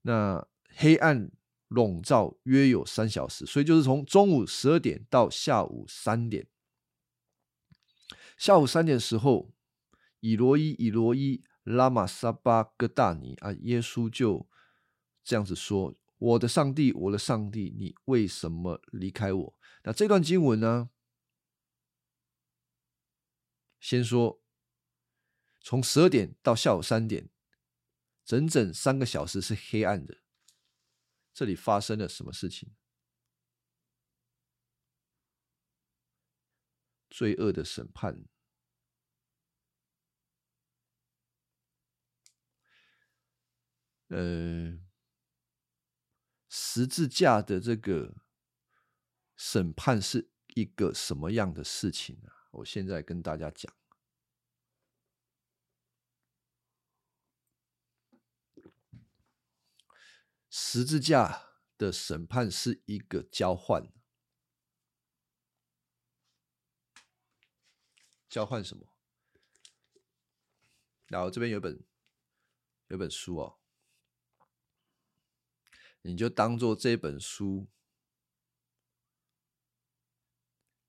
[0.00, 1.30] 那黑暗
[1.68, 6.46] 笼罩约有三小时，所以就是从中午十二点到下午三点。
[8.38, 9.52] 下午三点时候，
[10.20, 14.48] 以罗伊，以罗伊，拉玛萨巴哥大尼啊，耶稣就
[15.22, 20.88] 这样子说：“我的上帝，我的上帝，你为什么离开我？”那这段经文呢？
[23.84, 24.42] 先说，
[25.60, 27.28] 从十二点到下午三点，
[28.24, 30.22] 整整三个小时是黑暗的。
[31.34, 32.74] 这里发生了什么事情？
[37.10, 38.24] 罪恶的审判。
[44.08, 44.80] 呃，
[46.48, 48.24] 十字架的这个
[49.36, 52.43] 审判是一个什么样的事情啊？
[52.54, 53.74] 我现在跟大家讲，
[60.48, 63.92] 十字架的审判是一个交换，
[68.28, 68.86] 交换什么？
[71.06, 71.84] 然后这边有本
[72.86, 73.58] 有本书哦，
[76.02, 77.66] 你就当做这本书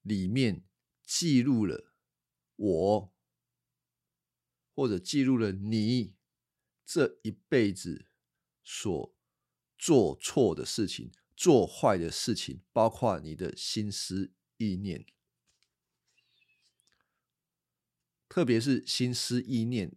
[0.03, 0.63] 里面。
[1.05, 1.93] 记录了
[2.55, 3.13] 我，
[4.73, 6.15] 或者记录了你
[6.85, 8.07] 这一辈子
[8.63, 9.15] 所
[9.77, 15.05] 做错的事情、做坏的事情，包括你的心思意念，
[18.27, 19.91] 特别是心思意念，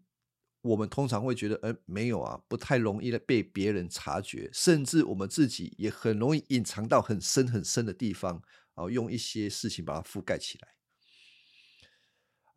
[0.60, 8.42] 我们通常会觉得，呃，没有啊，不太容易的被别人察觉，甚至我们自己也很容易隐藏到很深很深的地方，
[8.74, 10.77] 然后用一些事情把它覆盖起来。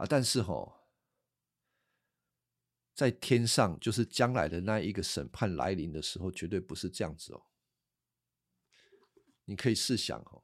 [0.02, 0.06] 啊！
[0.10, 0.82] 但是哈，
[2.96, 7.46] 在天上，就是将来的那一个审判来临的时候，绝对不是这样子哦。
[9.46, 10.44] 你可以试想哦，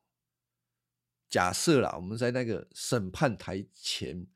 [1.28, 4.28] 假设啦，我们在那个审判台前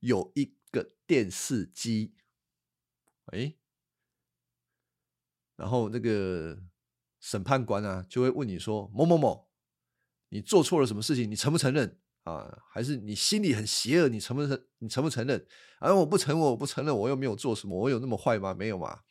[0.00, 2.14] 有一个电视机，
[3.32, 3.56] 哎，
[5.56, 6.62] 然后那个
[7.18, 9.48] 审判官啊，就会问你说：“某某某，
[10.28, 11.30] 你做错了什么事情？
[11.30, 14.08] 你承不承认？”啊，还是你心里很邪恶？
[14.08, 14.66] 你承不承？
[14.78, 15.46] 你承不承认？
[15.78, 18.52] 啊，我不承认，我不承认，我又没有做什么，我有那么坏吗？
[18.52, 19.02] 没有嘛。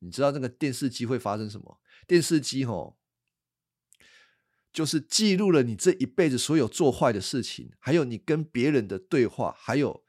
[0.00, 1.80] 你知道那个电视机会发生什么？
[2.08, 2.98] 电视机吼，
[4.72, 10.04] 就是记录了你这一辈子所有做坏的事情，还有你跟别人的对话，还有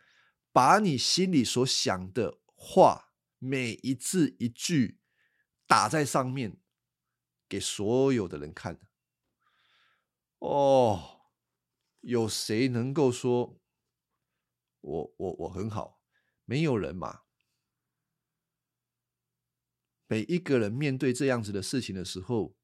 [0.51, 4.97] 把你心里所想的话，每一字一句
[5.67, 6.57] 打在上面，
[7.47, 8.79] 给所有的人看。
[10.39, 11.16] 哦，
[12.01, 13.59] 有谁能够说
[14.81, 16.01] 我我我很好？
[16.45, 17.23] 没有人嘛。
[20.07, 22.55] 每一个人面对这样子的事情的时候，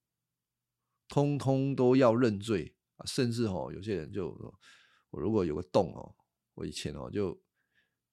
[1.09, 3.05] 通通都要认罪啊！
[3.05, 4.29] 甚至哦，有些人就
[5.09, 6.15] 我如果有个洞哦，
[6.53, 7.43] 我以前哦就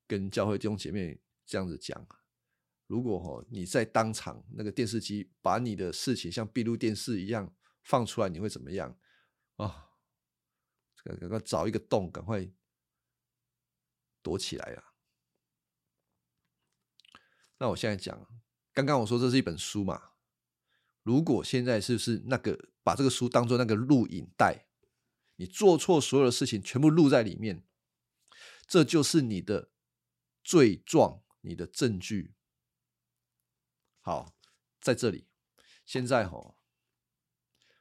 [0.08, 2.04] 跟教会弟兄姐妹这样子讲：
[2.88, 7.54] 如果哦你在当场那个电视机把你的事情像闭路电视一样
[7.84, 8.98] 放出来，你会怎么样
[9.58, 9.89] 啊？
[11.04, 12.48] 赶赶快找一个洞，赶快
[14.22, 14.94] 躲起来啊！
[17.58, 18.26] 那我现在讲。
[18.72, 20.12] 刚刚我说这是一本书嘛？
[21.02, 24.66] 如果现在是不是那个把这个书当做那个录影带，
[25.36, 27.66] 你做错所有的事情全部录在里面，
[28.66, 29.72] 这就是你的
[30.44, 32.34] 罪状，你的证据。
[34.00, 34.34] 好，
[34.80, 35.26] 在这里，
[35.84, 36.54] 现在哈，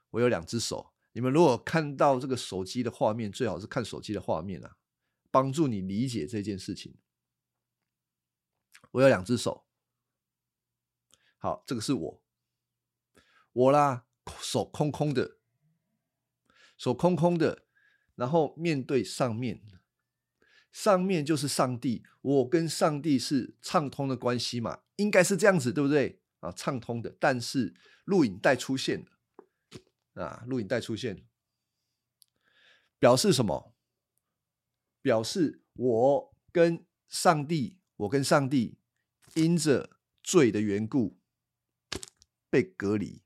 [0.10, 4.78] 我有两只手，你们如果看到这个手机的画面，最好是看手机的画面啊，
[5.32, 6.96] 帮助你理解这件事情。
[8.92, 9.66] 我有两只手。
[11.38, 12.22] 好，这个是我，
[13.54, 14.06] 我啦，
[14.42, 15.38] 手空空的，
[16.78, 17.66] 手空空的，
[18.16, 19.62] 然后面对上面，
[20.72, 26.22] 上面就是上帝，我跟上帝是畅通的关系嘛，应该是这样子，对不对？
[26.42, 29.19] 啊，畅通的，但是录影带出现了，
[30.22, 31.26] 啊，录影带出现，
[32.98, 33.76] 表示什么？
[35.02, 38.78] 表示我跟上帝，我跟上帝
[39.36, 41.18] 因着罪的缘故。
[42.52, 43.22] 被隔离，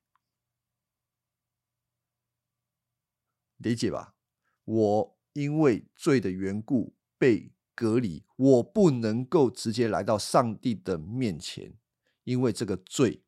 [3.55, 4.17] 理解吧？
[4.65, 11.77] 我因为罪的缘故被隔离，我不能够直接来到上帝的面前，
[12.25, 13.23] 因为这个罪。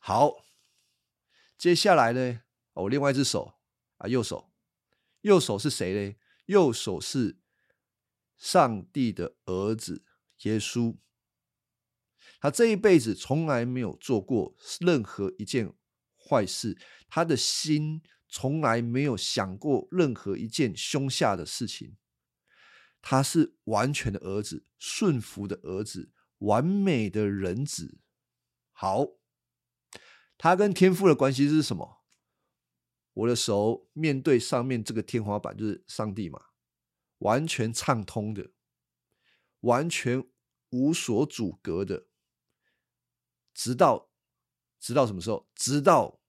[0.00, 0.44] 好，
[1.56, 2.42] 接下来呢？
[2.74, 3.54] 我另外一只手
[3.98, 4.52] 啊，右手，
[5.20, 6.16] 右手是谁呢？
[6.46, 7.38] 右手是
[8.36, 10.04] 上帝的儿子
[10.42, 10.96] 耶稣。
[12.40, 15.72] 他这一辈子从来没有做过任何一件
[16.16, 21.96] 坏事，他的心从来没有想过任何一件凶下的事情。
[23.00, 27.98] 他是完全的儿子，顺服的儿子，完美的人子。
[28.72, 29.06] 好，
[30.36, 32.01] 他跟天父的关系是什么？
[33.14, 36.40] 我的手面对上面这个天花板，就是上帝嘛，
[37.18, 38.50] 完全畅通的，
[39.60, 40.24] 完全
[40.70, 42.06] 无所阻隔的。
[43.54, 44.10] 直到，
[44.80, 45.46] 直到什么时候？
[45.54, 46.20] 直到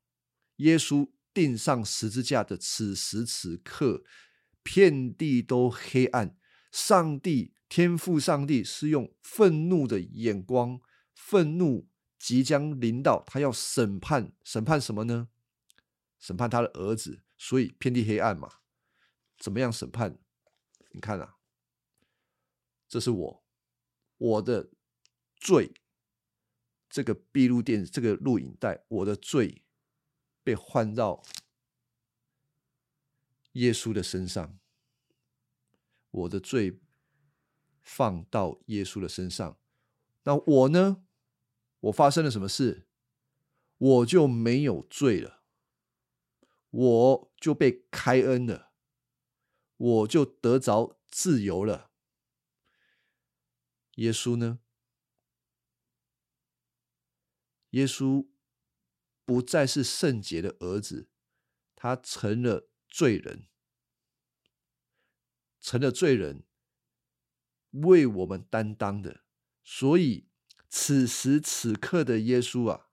[0.58, 4.04] 耶稣钉上十字架的此时此刻，
[4.62, 6.38] 遍地都黑暗。
[6.72, 10.82] 上帝天父上帝是用愤怒的眼光，
[11.14, 11.88] 愤怒
[12.20, 15.30] 即将临到，他要审判，审判什么呢？
[16.24, 17.24] 审判他的儿子。
[17.38, 18.50] 所以遍地黑暗嘛，
[19.38, 20.18] 怎么样审判？
[20.92, 21.36] 你看啊，
[22.88, 23.44] 这是我
[24.18, 24.70] 我的
[25.36, 25.74] 罪。
[26.90, 29.64] 这个闭路电这个录影带，我的罪
[30.44, 31.24] 被换到
[33.54, 34.60] 耶稣的身上，
[36.12, 36.80] 我的罪
[37.82, 39.58] 放到耶稣的身上，
[40.22, 41.04] 那我呢？
[41.80, 42.88] 我发生了什么事？
[43.80, 45.43] 我就没有罪了，
[46.74, 48.74] 我就被开恩了，
[49.78, 51.92] 我就得着自由了。
[53.98, 54.60] 耶稣呢？
[57.70, 58.28] 耶稣
[59.24, 61.10] 不再是圣洁的儿子，
[61.76, 63.48] 他成了罪人，
[65.60, 66.44] 成了罪人，
[67.70, 69.24] 为我们担当的。
[69.64, 70.28] 所以
[70.70, 72.90] 此时此刻的耶稣啊，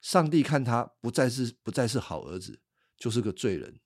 [0.00, 2.62] 上帝看他不再是不再是好儿子，
[2.96, 3.80] 就是个罪人，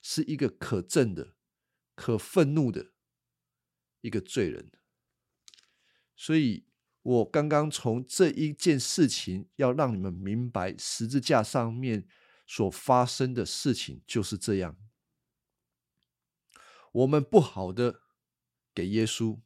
[0.00, 1.34] 是一个可憎的、
[1.94, 2.92] 可愤怒的
[4.00, 4.70] 一个罪人。
[6.16, 6.66] 所以。
[7.04, 12.06] 我刚刚从这一件事情要让你们明白，十字架上面
[12.46, 14.78] 所发生的事情就是这样。
[16.92, 18.02] 我们不好的
[18.72, 19.40] 给耶稣，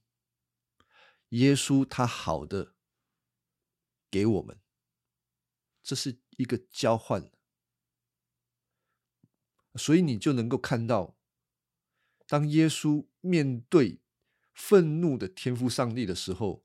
[1.30, 2.74] 耶稣他好的
[4.10, 4.60] 给我们，
[5.86, 7.30] 这是一个交换。
[9.76, 11.16] 所以你就能够看到
[12.26, 14.00] 当耶稣面对
[14.52, 16.64] 愤怒的天父上帝的时候，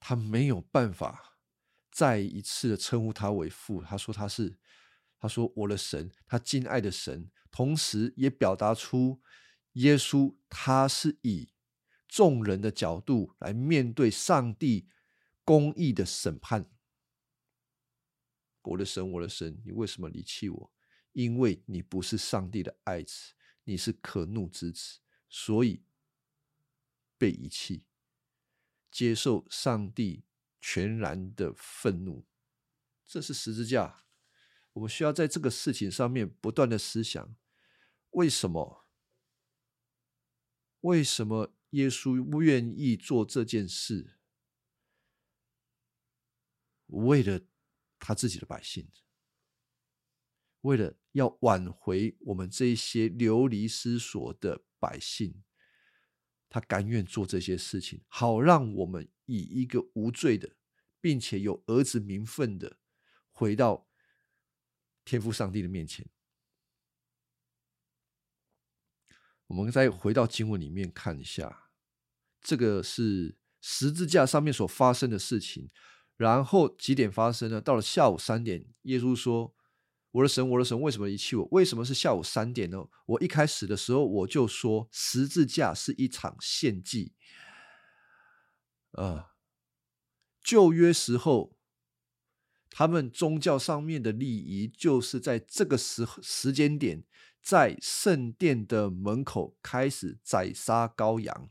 [0.00, 1.36] 他没有办法
[1.90, 3.82] 再一次的称呼他为父。
[3.82, 4.56] 他说他是，
[5.18, 9.20] 他说我的神，他敬爱的神，同时也表达出
[9.72, 11.52] 耶稣他是以
[12.08, 14.88] 众人的角度来面对上帝
[15.44, 16.71] 公义的审判。
[18.62, 20.72] 我的神，我的神，你为什么离弃我？
[21.12, 23.34] 因为你不是上帝的爱子，
[23.64, 25.84] 你是可怒之子，所以
[27.18, 27.84] 被遗弃，
[28.90, 30.24] 接受上帝
[30.60, 32.26] 全然的愤怒。
[33.06, 34.04] 这是十字架。
[34.72, 37.36] 我们需要在这个事情上面不断的思想：
[38.10, 38.86] 为什么？
[40.80, 44.18] 为什么耶稣不愿意做这件事？
[46.86, 47.40] 为了
[48.04, 48.90] 他自己的百姓。
[50.62, 55.42] 为了要挽回我们这些流离失所的百姓，
[56.48, 60.56] 他甘愿做这些事情，好让我们以一个无罪的，
[61.00, 62.78] 并且有儿子名分的，
[63.30, 63.88] 回到
[65.04, 66.08] 天父上帝的面前。
[69.46, 71.70] 我们再回到经文里面看一下，
[72.40, 75.70] 这个是十字架上面所发生的事情。
[76.22, 77.60] 然后几点发生呢？
[77.60, 79.54] 到了下午三点，耶稣说。
[80.12, 81.48] 我的神，我的神，为什么遗弃我？
[81.52, 82.86] 为什么是下午三点呢？
[83.06, 87.14] 我一开始的时候我就说，十字架是一场献祭。
[88.90, 89.32] 啊，
[90.44, 91.56] 旧约时候，
[92.68, 97.04] 他们宗教上面的礼仪就是在这个时时间点，
[97.42, 101.48] 在圣殿的门口开始宰杀羔羊。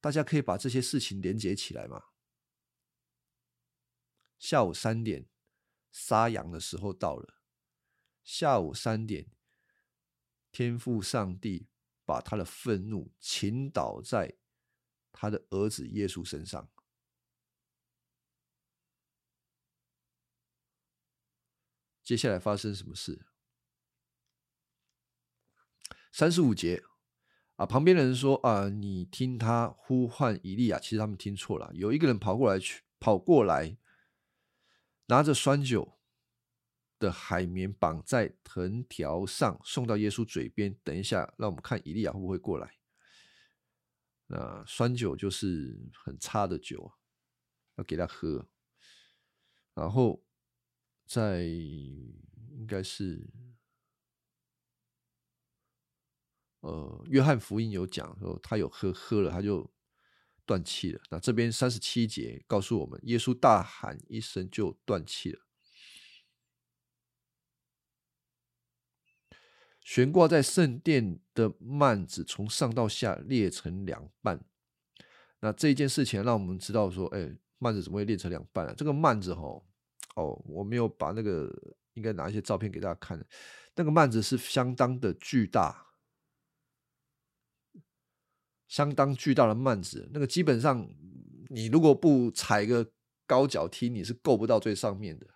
[0.00, 2.11] 大家可以把这些事情连接起来吗？
[4.42, 5.28] 下午三点。
[5.92, 7.34] 杀羊的时候到了，
[8.24, 9.30] 下午三点，
[10.50, 11.68] 天父上帝
[12.06, 14.38] 把他的愤怒倾倒在
[15.12, 16.70] 他的儿子耶稣身上。
[22.02, 23.26] 接下来发生什么事？
[26.10, 26.82] 三十五节
[27.56, 33.76] 啊，旁边的人说啊，你听他呼唤以利亚，其实他们听错了，有一个人跑过来去跑过来。
[35.06, 35.98] 拿着酸酒
[36.98, 40.74] 的海绵绑在藤条上，送到耶稣嘴边。
[40.82, 42.78] 等一下，让我们看以利亚会不会过来。
[44.28, 46.94] 那酸酒就是很差的酒啊，
[47.76, 48.48] 要给他喝。
[49.74, 50.24] 然后
[51.06, 53.28] 在应该是
[56.60, 59.70] 呃，约翰福音有讲说，他有喝，喝了他就。
[60.44, 61.00] 断气了。
[61.10, 65.40] 那这边三十七节告诉我们，耶稣大喊一声就断气了。
[69.80, 74.44] 悬挂在圣殿的幔子从上到下裂成两半。
[75.40, 78.74] 那这一件事情让我们知道说，哎，幔子怎么会裂成两半啊？
[78.76, 79.42] 这个幔子哈，
[80.14, 81.52] 哦，我没有把那个
[81.94, 83.18] 应该拿一些照片给大家看。
[83.74, 85.91] 那个幔子是相当的巨大。
[88.72, 90.88] 相当巨大的幔子，那个基本上
[91.50, 92.90] 你如果不踩个
[93.26, 95.26] 高脚梯，你是够不到最上面的。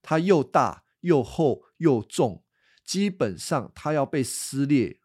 [0.00, 2.42] 它又大又厚又重，
[2.82, 5.02] 基本上它要被撕裂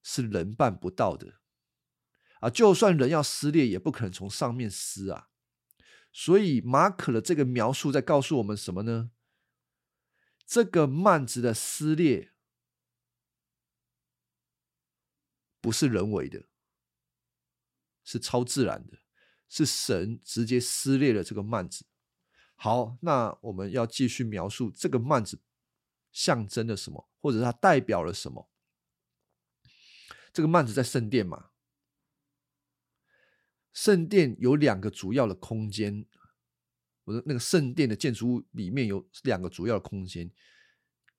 [0.00, 1.40] 是人办不到的
[2.38, 2.48] 啊！
[2.48, 5.26] 就算人要撕裂，也不可能从上面撕啊。
[6.12, 9.10] 所以马可的这个描述在告诉我们什么呢？
[10.46, 12.30] 这个幔子的撕裂
[15.60, 16.44] 不是人为的。
[18.06, 18.96] 是超自然的，
[19.50, 21.84] 是神直接撕裂了这个幔子。
[22.54, 25.42] 好，那我们要继续描述这个幔子
[26.10, 28.48] 象征了什么，或者它代表了什么？
[30.32, 31.50] 这个幔子在圣殿嘛？
[33.72, 36.06] 圣殿有两个主要的空间，
[37.04, 40.30] 我的那个圣殿的建筑物里面有两个主要的空间。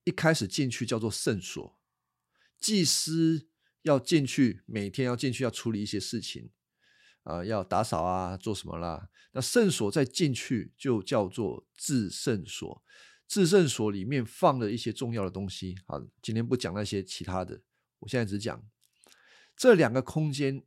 [0.06, 1.80] 一开始进去叫做圣所，
[2.58, 3.50] 祭司
[3.82, 6.50] 要进去，每天要进去要处理一些事情。
[7.28, 9.10] 啊，要打扫啊，做什么啦？
[9.34, 12.84] 那圣所再进去就叫做至圣所，
[13.28, 15.76] 至圣所里面放了一些重要的东西。
[15.86, 17.62] 好，今天不讲那些其他的，
[18.00, 18.66] 我现在只讲
[19.56, 20.64] 这两个空间。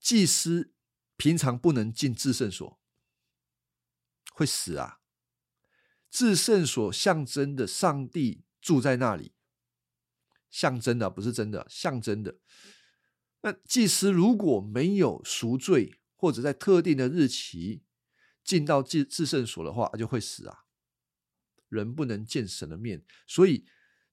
[0.00, 0.74] 祭司
[1.16, 2.80] 平常不能进至圣所，
[4.32, 4.98] 会死啊！
[6.10, 9.32] 至圣所象征的上帝住在那里，
[10.50, 12.40] 象征的不是真的，象征的。
[13.42, 17.82] 那祭司如果没有赎罪，或者在特定的日期
[18.44, 20.64] 进到至至圣所的话，就会死啊！
[21.68, 23.64] 人不能见神的面，所以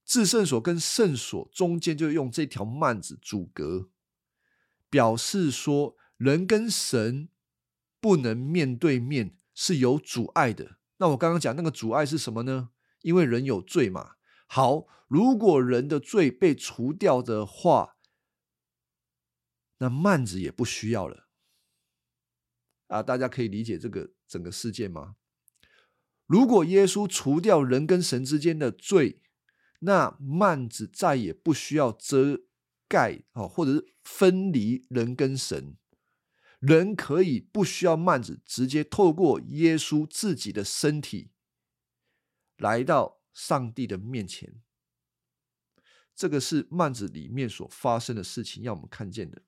[0.04, 3.90] 至圣所跟圣所中间就用这条幔子阻隔，
[4.88, 7.28] 表示说人跟神
[8.00, 10.78] 不能面对面，是有阻碍的。
[10.96, 12.70] 那我刚刚讲那个阻碍是什么呢？
[13.02, 14.16] 因为人有罪嘛。
[14.46, 17.96] 好，如果人的罪被除掉的话，
[19.80, 21.28] 那幔子也不需要了。
[22.86, 25.16] 啊，大家可以理解这个整个事件吗？
[26.26, 29.20] 如果耶稣除掉人跟神之间的罪，
[29.80, 32.42] 那幔子再也不需要遮
[32.88, 35.76] 盖啊，或者是分离人跟神，
[36.58, 41.30] 人可以不需要幔子，直接透过耶稣自己的身体
[42.56, 44.60] 来到上帝的面前。
[46.14, 49.42] 这个是幔子里面所发生的事情，要我们看见的。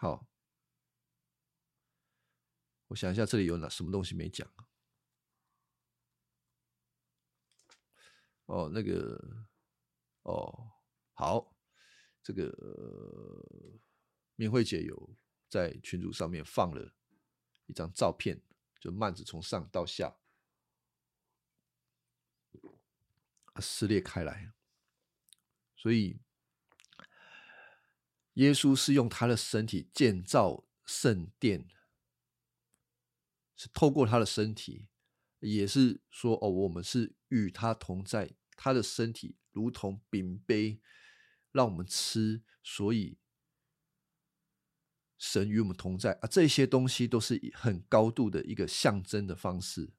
[0.00, 0.28] 好，
[2.86, 4.48] 我想一下，这里有哪什么东西没讲？
[8.46, 9.48] 哦，那个，
[10.22, 10.70] 哦，
[11.14, 11.52] 好，
[12.22, 12.48] 这个
[14.36, 15.16] 明慧姐有
[15.48, 16.94] 在群组上面放了
[17.66, 18.40] 一张照片，
[18.78, 20.16] 就幔子从上到下
[23.60, 24.52] 撕裂开来，
[25.76, 26.20] 所以
[28.38, 31.68] 耶稣是用他的身体建造圣殿，
[33.56, 34.86] 是透过他的身体，
[35.40, 38.36] 也是说哦，我们是与他同在。
[38.60, 40.80] 他的身体如同饼杯，
[41.52, 43.18] 让我们吃，所以
[45.16, 46.28] 神与我们同在啊！
[46.28, 49.92] 这些东西都是很高度的一个象征的方式。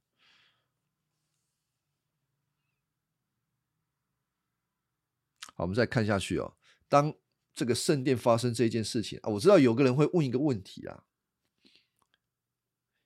[5.55, 6.57] 好，我们再看下去哦。
[6.89, 7.13] 当
[7.59, 11.03] 这个圣殿发生这件事情啊，我知道有个人会问一个问题啊，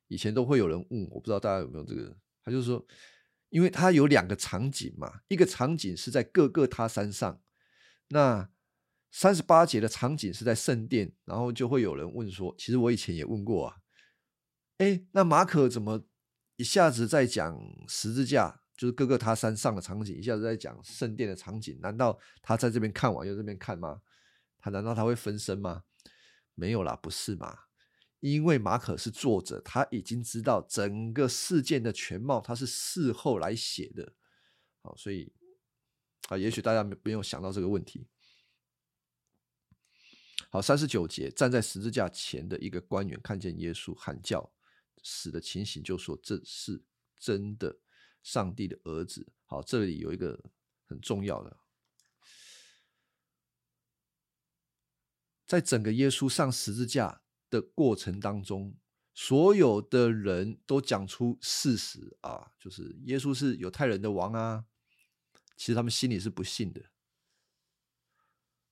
[0.08, 2.86] 以前都会有人问，我不知道大家有没有这个，他就是说。
[3.50, 7.40] 因为他有两个场景嘛，一个场景是在各个他山上，
[8.08, 8.50] 那
[9.12, 13.78] 三十八节的场景是在圣殿，然后就会有人问说，其实我以前也问过啊，
[14.80, 16.04] 哎，那马可怎么
[16.56, 17.56] 一下子在讲
[17.88, 24.02] 十字架，就是各个他山上的场景，一下子在讲圣殿的场景，难道他在这边看完又这边看吗？
[24.64, 25.84] 他难道他会分身吗？
[26.56, 27.66] 没有啦，不是嘛？
[28.22, 34.16] 因为马可是作者，他已经知道整个事件的全貌，他是事后来写的，
[34.82, 35.34] 好，所以
[36.30, 38.08] 啊，也许大家没没有想到这个问题。
[40.50, 44.54] 好，三十九节，站在十字架前的一个官员看见耶稣喊叫
[45.04, 46.82] 死的情形，就说这是
[47.20, 47.78] 真的，
[48.22, 49.34] 上帝的儿子。
[49.44, 50.42] 好，这里有一个
[50.86, 51.58] 很重要的，
[55.54, 57.22] 在整个耶稣上十字架。
[57.54, 58.76] 的过程当中，
[59.14, 64.66] 所有的人都讲出事实啊，就是耶稣是犹太人的王啊。
[65.56, 66.86] 其实他们心里是不信的，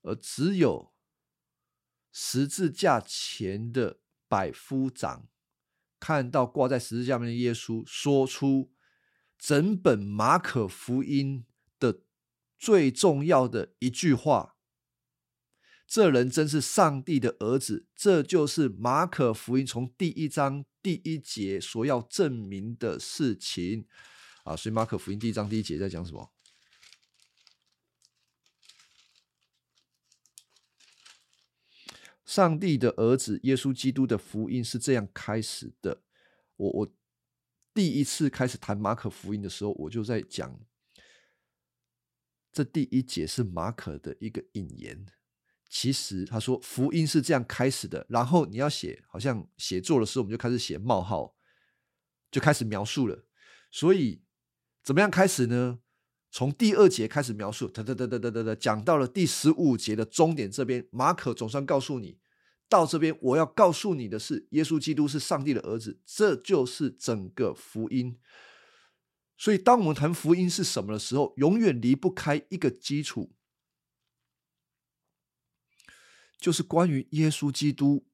[0.01, 0.95] 而只有
[2.11, 5.27] 十字架前的百夫长
[5.99, 8.73] 看到挂在十字架上的耶稣，说出
[9.38, 11.45] 整本马可福音
[11.77, 12.01] 的
[12.57, 14.57] 最重要的一句话。
[15.91, 23.85] 这人真是上帝的儿子，这就是马可福音从第一章第一节所要证明的事情
[24.45, 24.55] 啊！
[24.55, 26.31] 所以马可福音第一章第一节在讲什么？
[32.23, 36.01] 上帝的儿子耶稣基督的福音是这样开始的。
[36.55, 36.93] 我我
[37.73, 40.57] 第一次开始谈马可福音的时候，我就在讲，
[42.53, 45.05] 这第一节是马可的一个引言。
[45.74, 51.34] 其实他说福音是这样开始的，然后你要写，好像写作的时候我们就开始写冒号，
[52.30, 53.24] 就开始描述了。
[53.72, 54.22] 所以
[54.84, 55.80] 怎么样开始呢？
[56.30, 62.17] 从第二节开始描述，哒哒哒哒哒哒哒，讲到了第十五节的终点这边，马可总算告诉你，
[62.67, 68.17] 到这边我要告诉你的是，耶稣基督是上帝的儿子，这就是整个福音。
[69.38, 73.32] 所以当我们谈福音是什么的时候，永远离不开一个基础。
[76.41, 78.07] 就是关于耶稣基督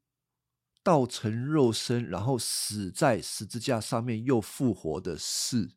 [0.83, 5.71] 道成肉身，然后死在十字架上面又复活的事。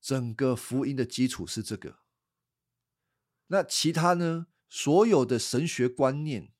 [0.00, 1.98] 整个福音的基础是这个。
[3.48, 4.46] 那其他呢？
[4.70, 6.52] 所有的神学观念，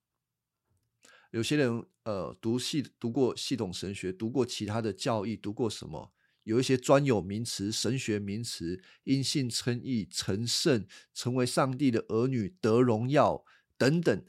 [1.31, 6.13] 有些人呃读系读过系统神学，读过其他的教义，读过什么？
[6.45, 13.45] 有一些专有名词、神学名词，因信称义、成圣、成为上帝的儿女、得荣耀。
[13.79, 14.27] 等等，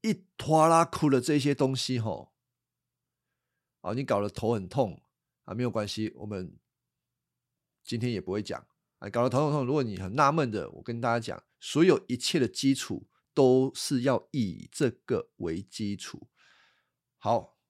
[0.00, 2.32] 一拖拉库的这些东西，吼，
[3.82, 5.00] 啊，你搞得头很痛
[5.44, 6.58] 啊，没有关系，我们
[7.84, 8.66] 今天也不会讲。
[8.98, 9.64] 啊，搞得头很痛。
[9.64, 16.28] 如果你很纳闷的，我跟大家讲，所有一切的基础都是要以这个为基础。
[17.16, 17.60] 好，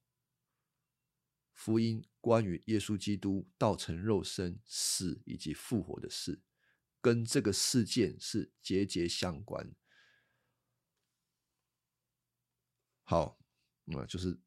[1.53, 6.41] 福音关于耶稣基督道成肉身、死以及复活的事，
[7.03, 9.75] 跟这个事件是节节相关。
[13.11, 13.39] 好，
[13.87, 14.39] 那就是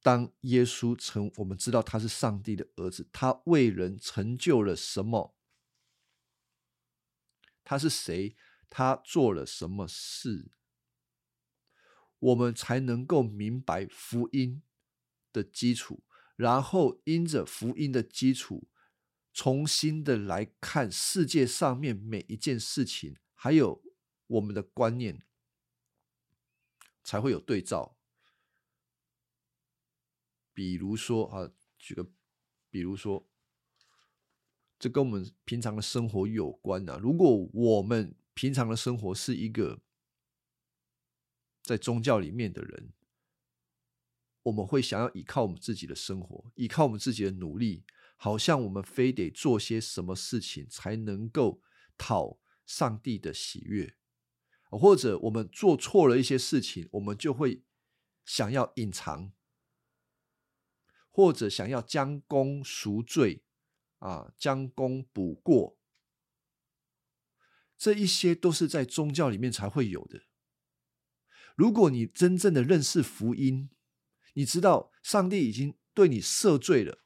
[0.00, 5.36] 当耶稣成，我们知道他是上帝的儿子，他为人成就了什么？
[7.62, 8.34] 他是谁？
[8.70, 10.50] 他做了什么事？
[12.20, 14.62] 我们才能够明白福音
[15.30, 16.02] 的基础，
[16.36, 18.66] 然后因着福音的基础，
[19.34, 23.84] 重新的来看世界上面每一件事情，还有
[24.26, 25.22] 我们的观念，
[27.10, 27.96] 才会有对照。
[30.54, 32.08] 比如说啊，举个，
[32.70, 33.26] 比如说，
[34.78, 36.98] 这跟我们平常的生活有关啊。
[37.02, 39.80] 如果我们平常的生活是一个。
[41.62, 42.92] 在宗教里面的人，
[44.44, 47.84] 我们会想要依靠我们自己的生活，依靠我们自己的努力，
[48.16, 51.60] 好像我们非得做些什么事情才能够
[51.98, 53.94] 讨上帝的喜悦，
[54.78, 57.64] 或者我们做错了一些事情，我们就会
[58.24, 59.32] 想要隐藏，
[61.10, 63.42] 或者想要将功赎罪，
[63.98, 65.76] 啊，将功补过，
[67.76, 70.22] 这一些都是在宗教里面才会有的。
[71.56, 73.70] 如果你真正的认识福音，
[74.34, 77.02] 你知道上帝已经对你赦罪了，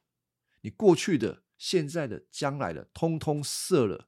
[0.61, 4.07] 你过去的、现在的、将来的，通通赦了，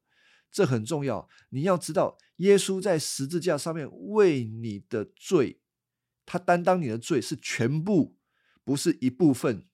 [0.51, 1.29] 这很重要。
[1.49, 5.61] 你要知道，耶稣在十字架上面为你的罪，
[6.25, 8.17] 他担当你的罪是全部，
[8.63, 9.67] 不是一部分。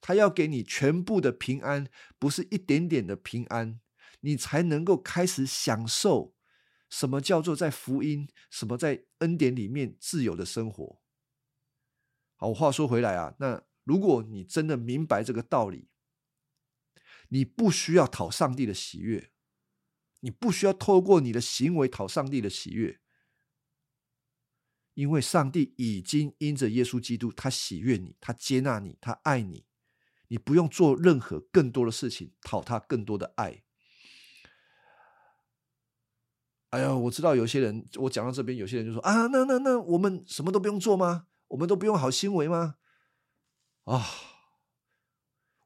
[0.00, 1.88] 他要给你全部的平安，
[2.18, 3.80] 不是一点点的平安，
[4.20, 6.36] 你才能够开始享受。
[6.88, 8.28] 什么叫做在福音？
[8.48, 11.02] 什么在恩典里面自由的生活？
[12.36, 15.88] 好，我话说回来啊，那如果你真的明白这个道理，
[17.30, 19.32] 你不需要讨上帝的喜悦，
[20.20, 23.00] 你不需要透过你的行为讨上帝的喜悦，
[24.94, 29.64] 因为上帝已经因着耶稣基督，他喜悦你，他接纳你，他爱你，
[30.28, 33.62] 你不用做任何更多的事情讨他更多的爱。
[36.70, 41.28] 哎呀，我知道有些人，我讲到这边，有些人就说啊，那那那，我们什么都不用做吗？
[41.46, 42.74] 我们都不用好行为吗？
[43.84, 44.04] 啊，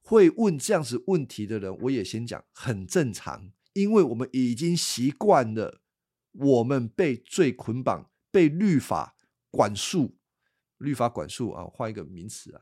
[0.01, 5.81] 会问这样子问题的人，我也先讲，很正常，因为我们已经习惯了，
[6.33, 9.17] 我们被罪捆绑，被律法
[9.51, 10.17] 管束，
[10.79, 12.61] 律法管束啊，换一个名词啊。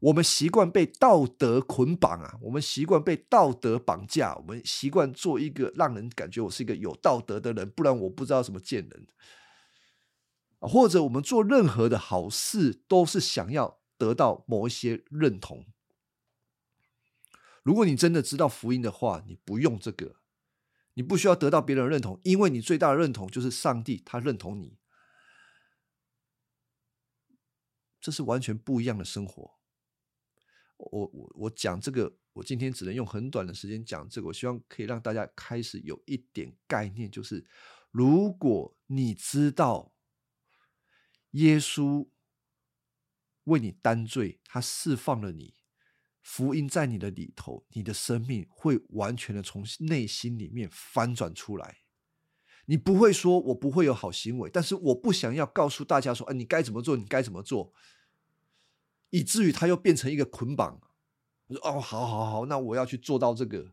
[0.00, 9.06] 我们习惯被道德捆绑啊，我们习惯被道德绑架，我们习惯做一个让人感觉我是一个有道德的人，不然我不知道什么见人。
[10.60, 15.66] 或者我们做任何的好事，都是想要得到某一些认同。
[17.68, 20.16] 如果你真的知道福音的话，你不用这个，
[20.94, 24.78] 你不需要得到别人的认同，因为你最大的认同就是上帝，他认同你。
[28.00, 29.58] 这是完全不一样的生活。
[30.78, 34.28] 我我我讲这个，我今天只能用很短的时间讲这个。
[34.28, 37.46] 我希望可以让大家开始有一点概念，就是
[37.90, 39.92] 如果你知道
[41.32, 42.08] 耶稣
[43.44, 45.57] 为你担罪，他释放了你，
[46.30, 51.78] 福音在你的里头，你的生命会完全的从内心里面翻转出来。
[52.66, 57.72] 你不会说我不会有好行为，但是我不想要告诉大家说，哎，你该怎么做，你该怎么做。
[59.08, 60.78] 以至于他又变成一个捆绑。
[61.46, 63.72] 我说：“哦，好好好，那我要去做到这个。”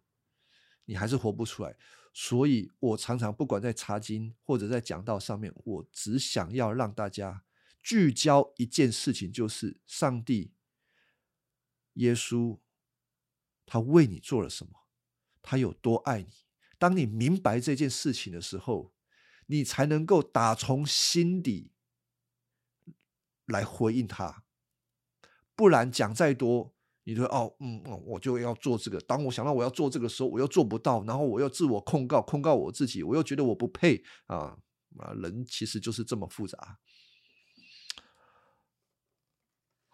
[0.88, 1.76] 你还是活不出来。
[2.14, 7.44] 所以我常常不管在查经或者在讲道上面，我只想要让大家
[7.84, 10.54] 聚焦一件事情，就是上帝、
[11.96, 12.60] 耶稣，
[13.66, 14.72] 他为你做了什么，
[15.42, 16.30] 他有多爱你。
[16.78, 18.94] 当你明白这件事情的时候，
[19.48, 21.72] 你才能够打从心底
[23.46, 24.44] 来回应他。
[25.56, 29.00] 不然讲再多，你说哦，嗯嗯，我就要做这个。
[29.00, 34.58] 当我想到我要做这个时候，我又做不到，然后我又自我控告，控告我自己，我又觉得我不配啊
[34.98, 35.14] 啊！
[35.14, 36.80] 人其实就是这么复杂。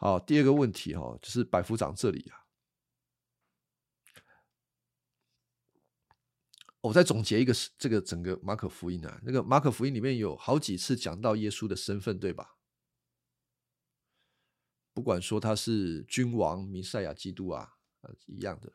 [0.01, 2.47] 好，第二个问题哈，就是百夫长这里啊，
[6.81, 12.57] 我再总结一个这个整个马可福音啊，那个马可福音里面有好几次讲到耶稣的身份，对吧？
[14.91, 18.73] 不管说他是君王、弥赛亚、基督啊，呃，一样的。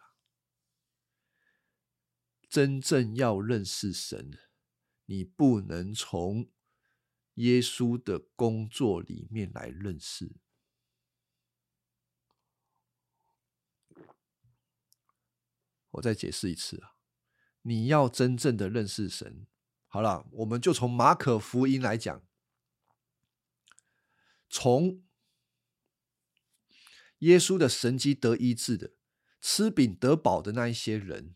[2.49, 4.39] 真正要认识神，
[5.07, 6.49] 你不能从
[7.35, 10.37] 耶稣的工作里面来认识。
[15.97, 16.97] 我再解释一次啊，
[17.63, 19.47] 你要真正的认识神，
[19.87, 22.23] 好了，我们就从马可福音来讲，
[24.49, 25.03] 从
[27.21, 28.93] 耶稣的神迹得医治的，
[29.41, 31.35] 吃饼得饱的那一些人，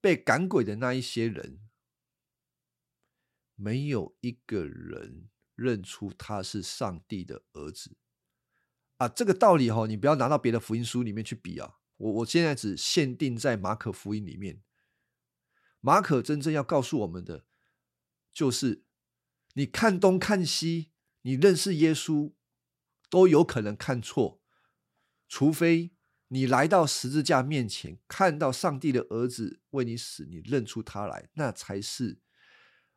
[0.00, 1.60] 被赶鬼的那一些人，
[3.56, 7.96] 没有一个人认出他是上帝的儿子
[8.98, 9.08] 啊！
[9.08, 11.80] 这个道理哈，你不要拿到别的福音书里面去比啊。
[11.98, 14.62] 我我现在只限定在马可福音里面，
[15.80, 17.44] 马可真正要告诉我们的，
[18.32, 18.84] 就是
[19.54, 20.92] 你看东看西，
[21.22, 22.32] 你认识耶稣
[23.10, 24.40] 都有可能看错，
[25.28, 25.92] 除非
[26.28, 32.20] 你来到十字架面前，看到上帝的儿子为你死，你认出他来，那才是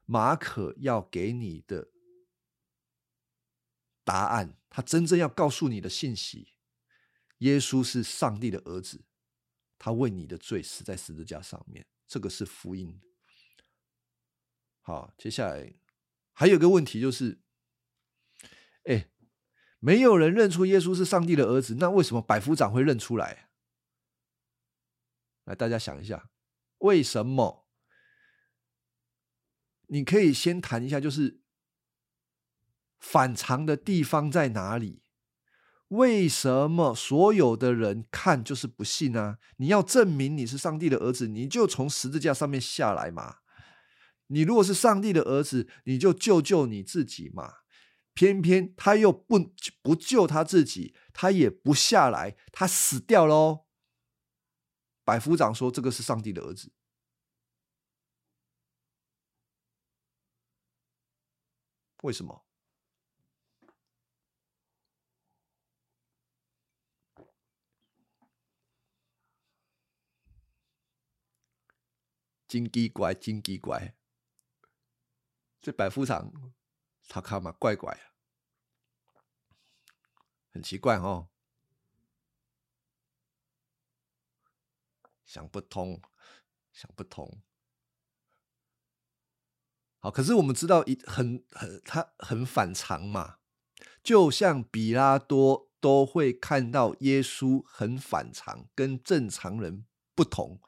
[0.05, 1.89] 马可要给你的
[4.03, 6.53] 答案，他真正要告诉你的信息。
[7.41, 9.03] 耶稣是上帝的儿子，
[9.77, 12.99] 他为你的罪死在十字架上面，这个是福音。
[14.81, 15.73] 好，接下来
[16.33, 17.41] 还有个问题就是，
[18.85, 19.09] 哎，
[19.79, 23.49] 没有人认出耶稣是上帝的儿子，那为什么百夫长会认出来？
[25.45, 26.29] 来，大家想一下，
[26.79, 27.67] 为什么？
[29.87, 31.41] 你可以先谈一下，就是
[32.99, 35.00] 反常的地方在哪里？
[35.91, 39.37] 为什么所有的人看就是不信呢？
[39.57, 43.39] 你要证明你是上帝的儿子，你就从十字架上面下来嘛。
[44.27, 47.55] 你如果是上帝的儿子，你就救救你自己嘛。
[48.13, 53.65] 偏偏他又不不救他自己，他也不下来，他死掉喽。
[55.03, 56.71] 百夫长说：“这个是上帝的儿子。”
[62.03, 62.45] 为什么？
[72.51, 73.95] 金鸡怪，金鸡怪，
[75.61, 76.53] 这百夫长
[77.07, 77.97] 他看嘛怪怪，
[80.51, 81.29] 很奇怪哦，
[85.23, 86.01] 想不通，
[86.73, 87.41] 想不通。
[89.99, 93.37] 好，可是我们知道一很很他很反常嘛，
[94.03, 100.59] 就像比拉多都会看到耶稣很反常，跟正常人不同。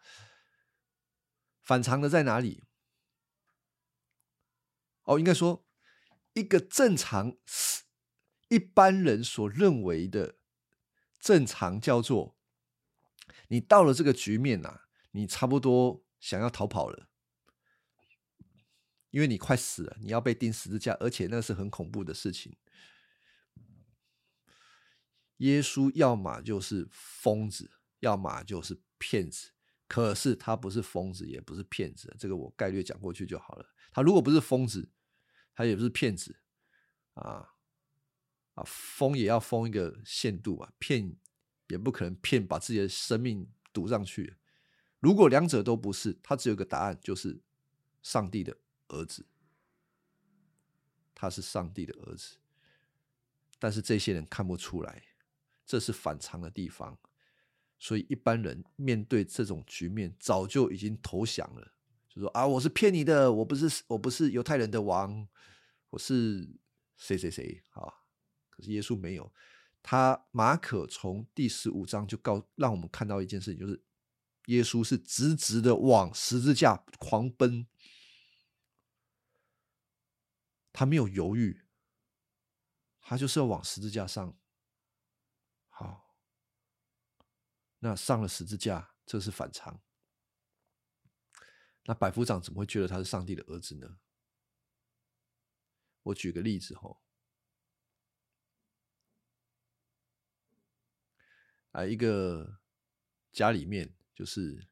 [1.64, 2.64] 反常的在哪里？
[5.04, 5.66] 哦，应该说，
[6.34, 7.38] 一个正常
[8.50, 10.36] 一般人所认为的
[11.20, 12.38] 正常，叫做
[13.48, 17.10] 你到了这个局面呐，你差不多想要逃跑了，
[19.10, 22.58] 因为你快死了，你要被钉十字架，而且那是很恐怖的事情。
[25.38, 29.53] 耶稣要么就是疯子，要么就是骗子。
[29.94, 33.76] 可是他不是疯子，也不是骗子，这个我概略讲过去就好了。
[33.92, 34.90] 他如果不是疯子，
[35.54, 36.36] 他也不是骗子，
[37.14, 37.54] 啊
[38.56, 41.16] 啊，疯也要疯一个限度啊，骗
[41.68, 44.36] 也不可能骗把自己的生命赌上去。
[45.00, 47.40] 如果两者都不是，他只有一个答案，就是
[48.02, 49.28] 上帝的儿子，
[51.14, 52.38] 他是上帝的儿子。
[53.60, 55.04] 但是这些人看不出来，
[55.68, 56.98] 这是反常的地方。
[57.84, 61.74] 所以一般人面对这种局面，早就已经投降了，
[62.08, 65.28] 就说啊，我是骗你的，我不是，我不是犹太人的王，
[65.90, 66.48] 我是
[66.96, 67.84] 谁谁谁啊？
[68.50, 69.30] 可是耶稣没有，
[69.82, 73.84] 他马可从第十五章就告让我们看到一件事情，就是
[74.46, 77.68] 耶稣是直直的往十字架狂奔，
[80.72, 81.64] 他没有犹豫，
[83.02, 84.34] 他就是要往十字架上。
[87.84, 89.82] 那上了十字架，这是反常。
[91.84, 93.98] 那百夫长怎么会觉得他是上帝的儿子呢？
[96.04, 97.02] 我举个例子吼，
[101.72, 102.62] 啊，一个
[103.34, 104.70] 家里面就是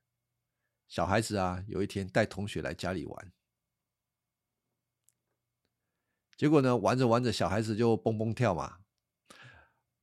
[0.88, 3.34] 小孩子啊，有一天带同学来家里玩，
[6.38, 8.80] 结果呢，玩着玩着，小孩子就蹦蹦跳嘛，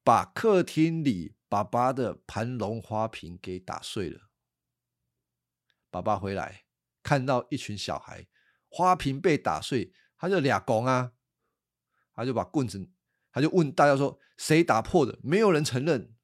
[0.04, 1.37] 把客厅里。
[1.48, 4.30] 爸爸的盘龙花瓶给打碎了。
[5.90, 6.66] 爸爸回来
[7.02, 8.28] 看到一群小孩，
[8.68, 11.12] 花瓶被打碎，他就俩拱啊，
[12.12, 12.90] 他就把棍子，
[13.32, 16.14] 他就问大家说：“谁打破的？”没有人承认。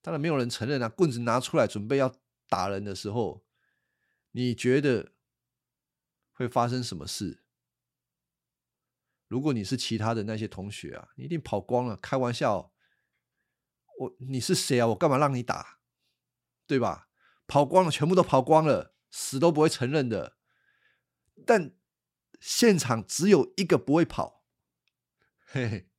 [0.00, 0.88] 当然没有人承认啊。
[0.88, 2.12] 棍子拿出来准备要
[2.48, 3.44] 打人的时候，
[4.32, 5.12] 你觉得
[6.32, 7.44] 会发生什么事？
[9.28, 11.96] 如果你是其他的那些同学啊，你一定跑光了。
[11.96, 12.72] 开玩笑，
[13.98, 14.86] 我你是谁啊？
[14.88, 15.78] 我干嘛让你打？
[16.66, 17.08] 对吧？
[17.46, 20.36] 跑光了，全部都跑光了，死都不会承认的。
[21.44, 21.74] 但
[22.40, 24.44] 现场只有一个不会跑，
[25.44, 25.90] 嘿嘿，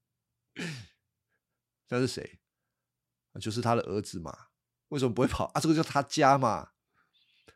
[1.89, 2.39] 那是谁？
[3.39, 4.47] 就是他的儿子嘛。
[4.89, 5.61] 为什么不会跑啊？
[5.61, 6.71] 这个叫他家嘛。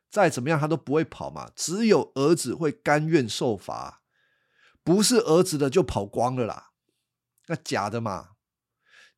[0.09, 1.51] 再怎么样，他都不会跑嘛。
[1.55, 4.03] 只有儿子会甘愿受罚，
[4.83, 6.71] 不是儿子的就跑光了啦。
[7.47, 8.36] 那假的嘛。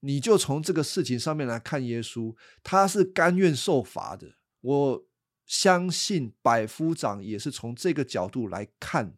[0.02, 4.36] 你就从这个事情上面来看，耶稣他是甘愿受罚的。
[4.62, 5.08] 我
[5.46, 9.18] 相信百夫长也是从这个角度来看。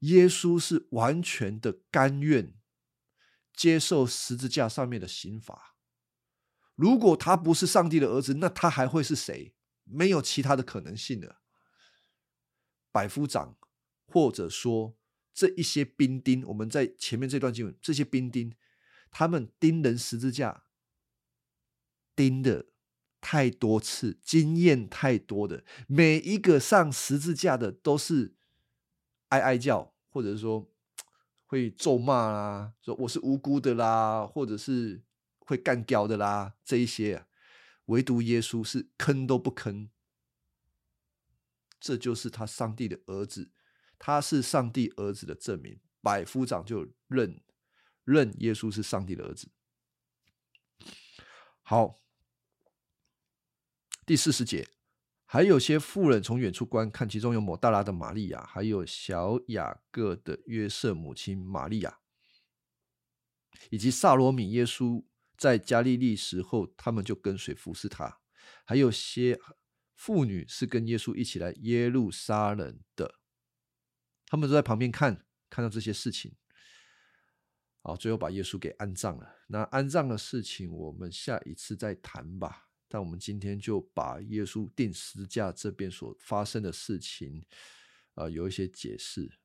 [0.00, 2.54] 耶稣是完全的甘愿
[3.54, 5.76] 接受十字架上面的刑罚。
[6.74, 9.54] 如果他不是上帝的儿子，那他还会是谁？
[9.84, 11.40] 没有其他的可能性了。
[12.92, 13.56] 百夫长，
[14.06, 14.96] 或者说
[15.32, 18.54] 这一些兵丁，我们在前面这段经文，这些兵丁，
[19.14, 20.64] 他们钉人十字架，
[22.16, 22.66] 钉的
[23.20, 28.34] 太多次，经验太多的，每一个上十字架的都是
[29.28, 29.92] 哀哀叫。
[30.14, 30.70] 或者是说
[31.46, 35.02] 会咒骂啦，说我是无辜的啦，或者是
[35.40, 37.26] 会干掉的啦，这一些，
[37.86, 39.88] 唯独耶稣是吭都不吭。
[41.80, 43.50] 这就是他上帝的儿子，
[43.98, 45.80] 他是上帝儿子的证明。
[46.00, 47.40] 百夫长就认
[48.04, 49.50] 认耶稣是上帝的儿子。
[51.62, 52.00] 好，
[54.06, 54.68] 第四十节。
[55.26, 61.98] 还有些妇人从远处观看，其中有抹大拉的玛利亚，还有小雅各的约瑟母亲玛利亚，
[63.70, 64.52] 以及萨罗米。
[64.52, 65.04] 耶稣
[65.36, 68.20] 在加利利时候，他们就跟随服侍他。
[68.64, 69.40] 还有些
[69.96, 73.16] 妇女是跟耶稣一起来耶路撒冷的，
[74.26, 76.36] 他们都在旁边看，看到这些事情。
[77.86, 79.36] 好，最后把耶稣给安葬了。
[79.46, 82.70] 那安葬的事情，我们下一次再谈吧。
[82.88, 87.44] 但我们今天就把耶稣钉十字架这边所发生的事情，
[88.14, 89.38] 啊，有一些解释。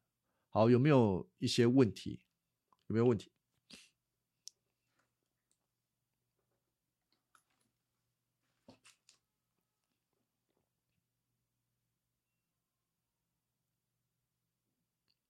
[0.47, 2.21] 好，有没有一些问题？
[2.87, 3.29] 有没有问题？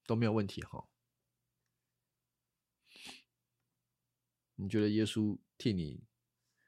[0.05, 0.87] 都没有问题哈。
[4.61, 6.03] 你觉得耶稣替你？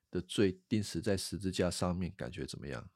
[0.09, 2.89] 的罪钉死在十字架上面，感觉怎么样？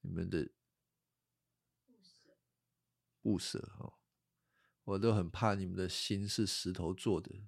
[0.00, 0.50] 你们的
[3.20, 3.98] 不舍哦，
[4.84, 7.46] 我都很怕你们的心是石头做的。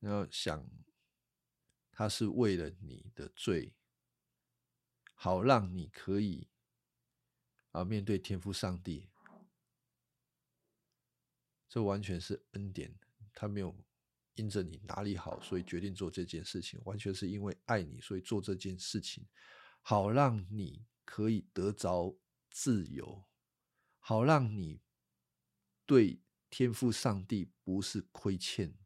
[0.00, 0.68] 要想，
[2.02, 3.72] 他是为了你的罪。
[5.14, 6.48] 好，让你可以
[7.70, 9.08] 啊面对天赋上帝，
[11.68, 12.98] 这完全是恩典。
[13.32, 13.72] 他没有
[14.34, 19.28] 因着你哪里好，所以决定做这件事情，完全是因为爱你，所以做这件事情，
[19.80, 22.18] 好让你可以得着
[22.50, 23.24] 自由，
[24.00, 24.82] 好让你
[25.86, 28.76] 对天赋上帝不是亏欠，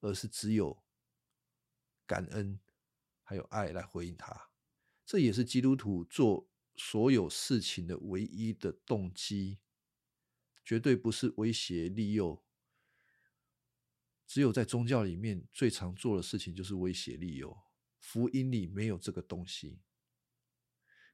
[0.00, 0.83] 而是只有
[2.06, 2.60] 感恩
[3.22, 4.50] 还有爱来回应他。
[5.04, 9.58] 这也是基督徒做所有事情的唯一的动机，
[10.64, 12.44] 绝对不是威胁利诱。
[14.26, 17.56] 只有在宗教里面最常做的事情就是威胁利诱，
[18.00, 19.82] 福音里没有这个东西。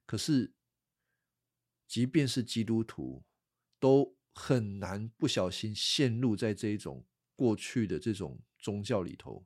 [0.05, 0.53] 可是，
[1.85, 3.25] 即便是基督徒，
[3.79, 9.45] 都很难不小心陷入在这一种过去的这种宗教里头，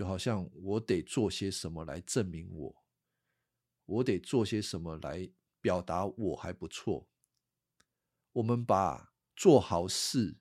[0.00, 2.74] 就好像我得做些什么来证明我。
[3.84, 5.30] 我得做些什么来
[5.60, 7.06] 表达我还不错？
[8.32, 10.38] 我们把做好事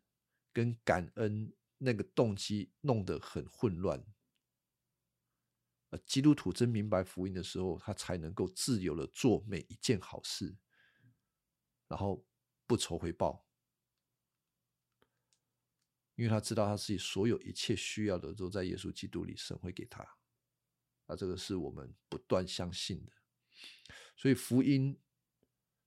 [0.53, 4.01] 跟感恩那个动机弄得很混乱。
[6.05, 10.55] 基督徒真明白福音的时候，他才能够自由的做每一件好事，
[11.89, 12.25] 然后
[12.65, 13.45] 不愁回报，
[16.19, 20.03] 因为他知道他自己所有一切需要的都在耶稣基督里，神会给他。
[21.05, 23.13] 啊，这个是我们不断相信的。
[24.17, 24.99] 所以福音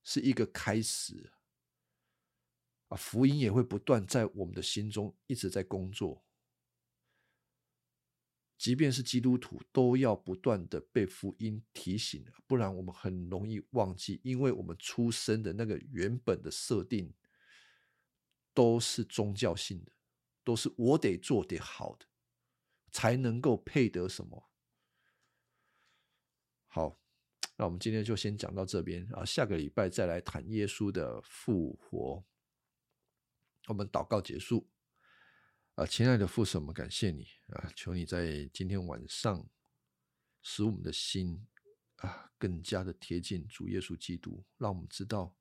[0.03, 1.31] 是一个开始
[2.87, 6.25] 啊，福音也会不断在我们的心中一直在工作。
[8.57, 17.13] 即便是基督徒，都要不断的被福音提醒，不然我们很容易忘记，因为我们出生的那个原本的设定
[18.51, 19.91] 都是宗教性的，
[20.43, 22.05] 都是我得做点好的，
[22.91, 24.49] 才能够配得什么。
[26.67, 26.99] 好，
[27.55, 32.23] 那我们今天就先讲到这边啊，下个礼拜再来谈耶稣的复活。
[33.67, 34.69] 我们祷告结束。
[35.75, 37.71] 啊，亲爱的父神，我们感谢你啊！
[37.75, 39.49] 求你在今天晚上
[40.43, 41.47] 使我们的心
[41.95, 45.35] 啊更加的贴近主耶稣基督，让我们知道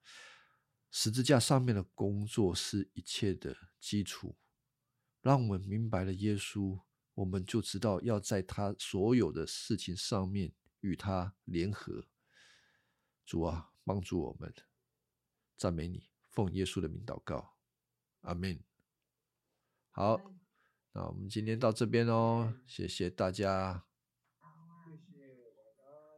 [0.90, 4.34] 十字架上面的工作是一切的基础。
[5.22, 6.80] 让我们明白了耶稣，
[7.14, 12.04] 我们就知道要在他所有的事情上面与他联合。
[13.24, 14.52] 主啊，帮助我们，
[15.56, 17.54] 赞美你，奉耶稣的名祷告，
[18.22, 18.60] 阿门。
[19.92, 20.20] 好，
[20.92, 23.86] 那我们今天到这边哦，谢谢大家，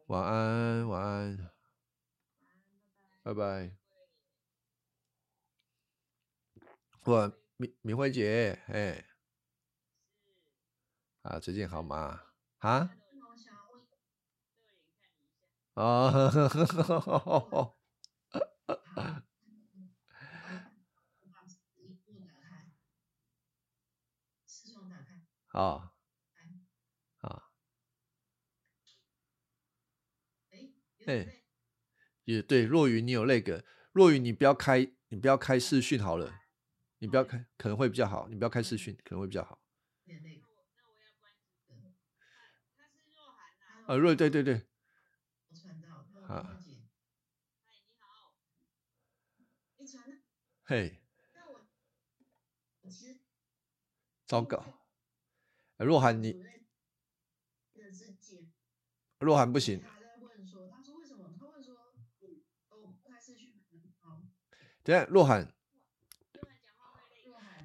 [0.07, 1.51] 晚安，晚安，
[3.23, 3.77] 拜拜。
[7.05, 9.05] 我明明慧姐，哎，
[11.23, 12.23] 啊，最近好吗？
[12.59, 12.91] 啊？
[15.75, 17.75] 哦。
[25.55, 25.95] 啊，
[27.21, 27.45] 啊，
[31.07, 31.45] 哎，
[32.25, 36.41] 也对，若雨你有那个，若雨你不要开，你不要开视讯好了，
[37.05, 39.61] 你不要开，可能会比较好，你不要开视讯，可能会比较好。
[43.87, 44.67] 啊，若对对对，
[46.27, 46.59] 啊，
[50.63, 50.99] 嘿，
[54.25, 54.65] 糟糕。
[55.77, 56.43] 若涵，你
[59.19, 59.85] 若涵不行。
[64.83, 65.55] 等下，若涵，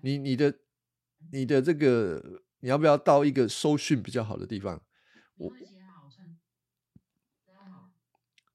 [0.02, 0.54] 你你的
[1.32, 4.82] 你的这个，你要不要到一个收讯比较好的地方？
[5.36, 5.52] 我，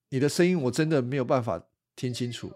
[0.09, 1.67] 你的声音我真的没有办法
[1.97, 2.53] 听清楚。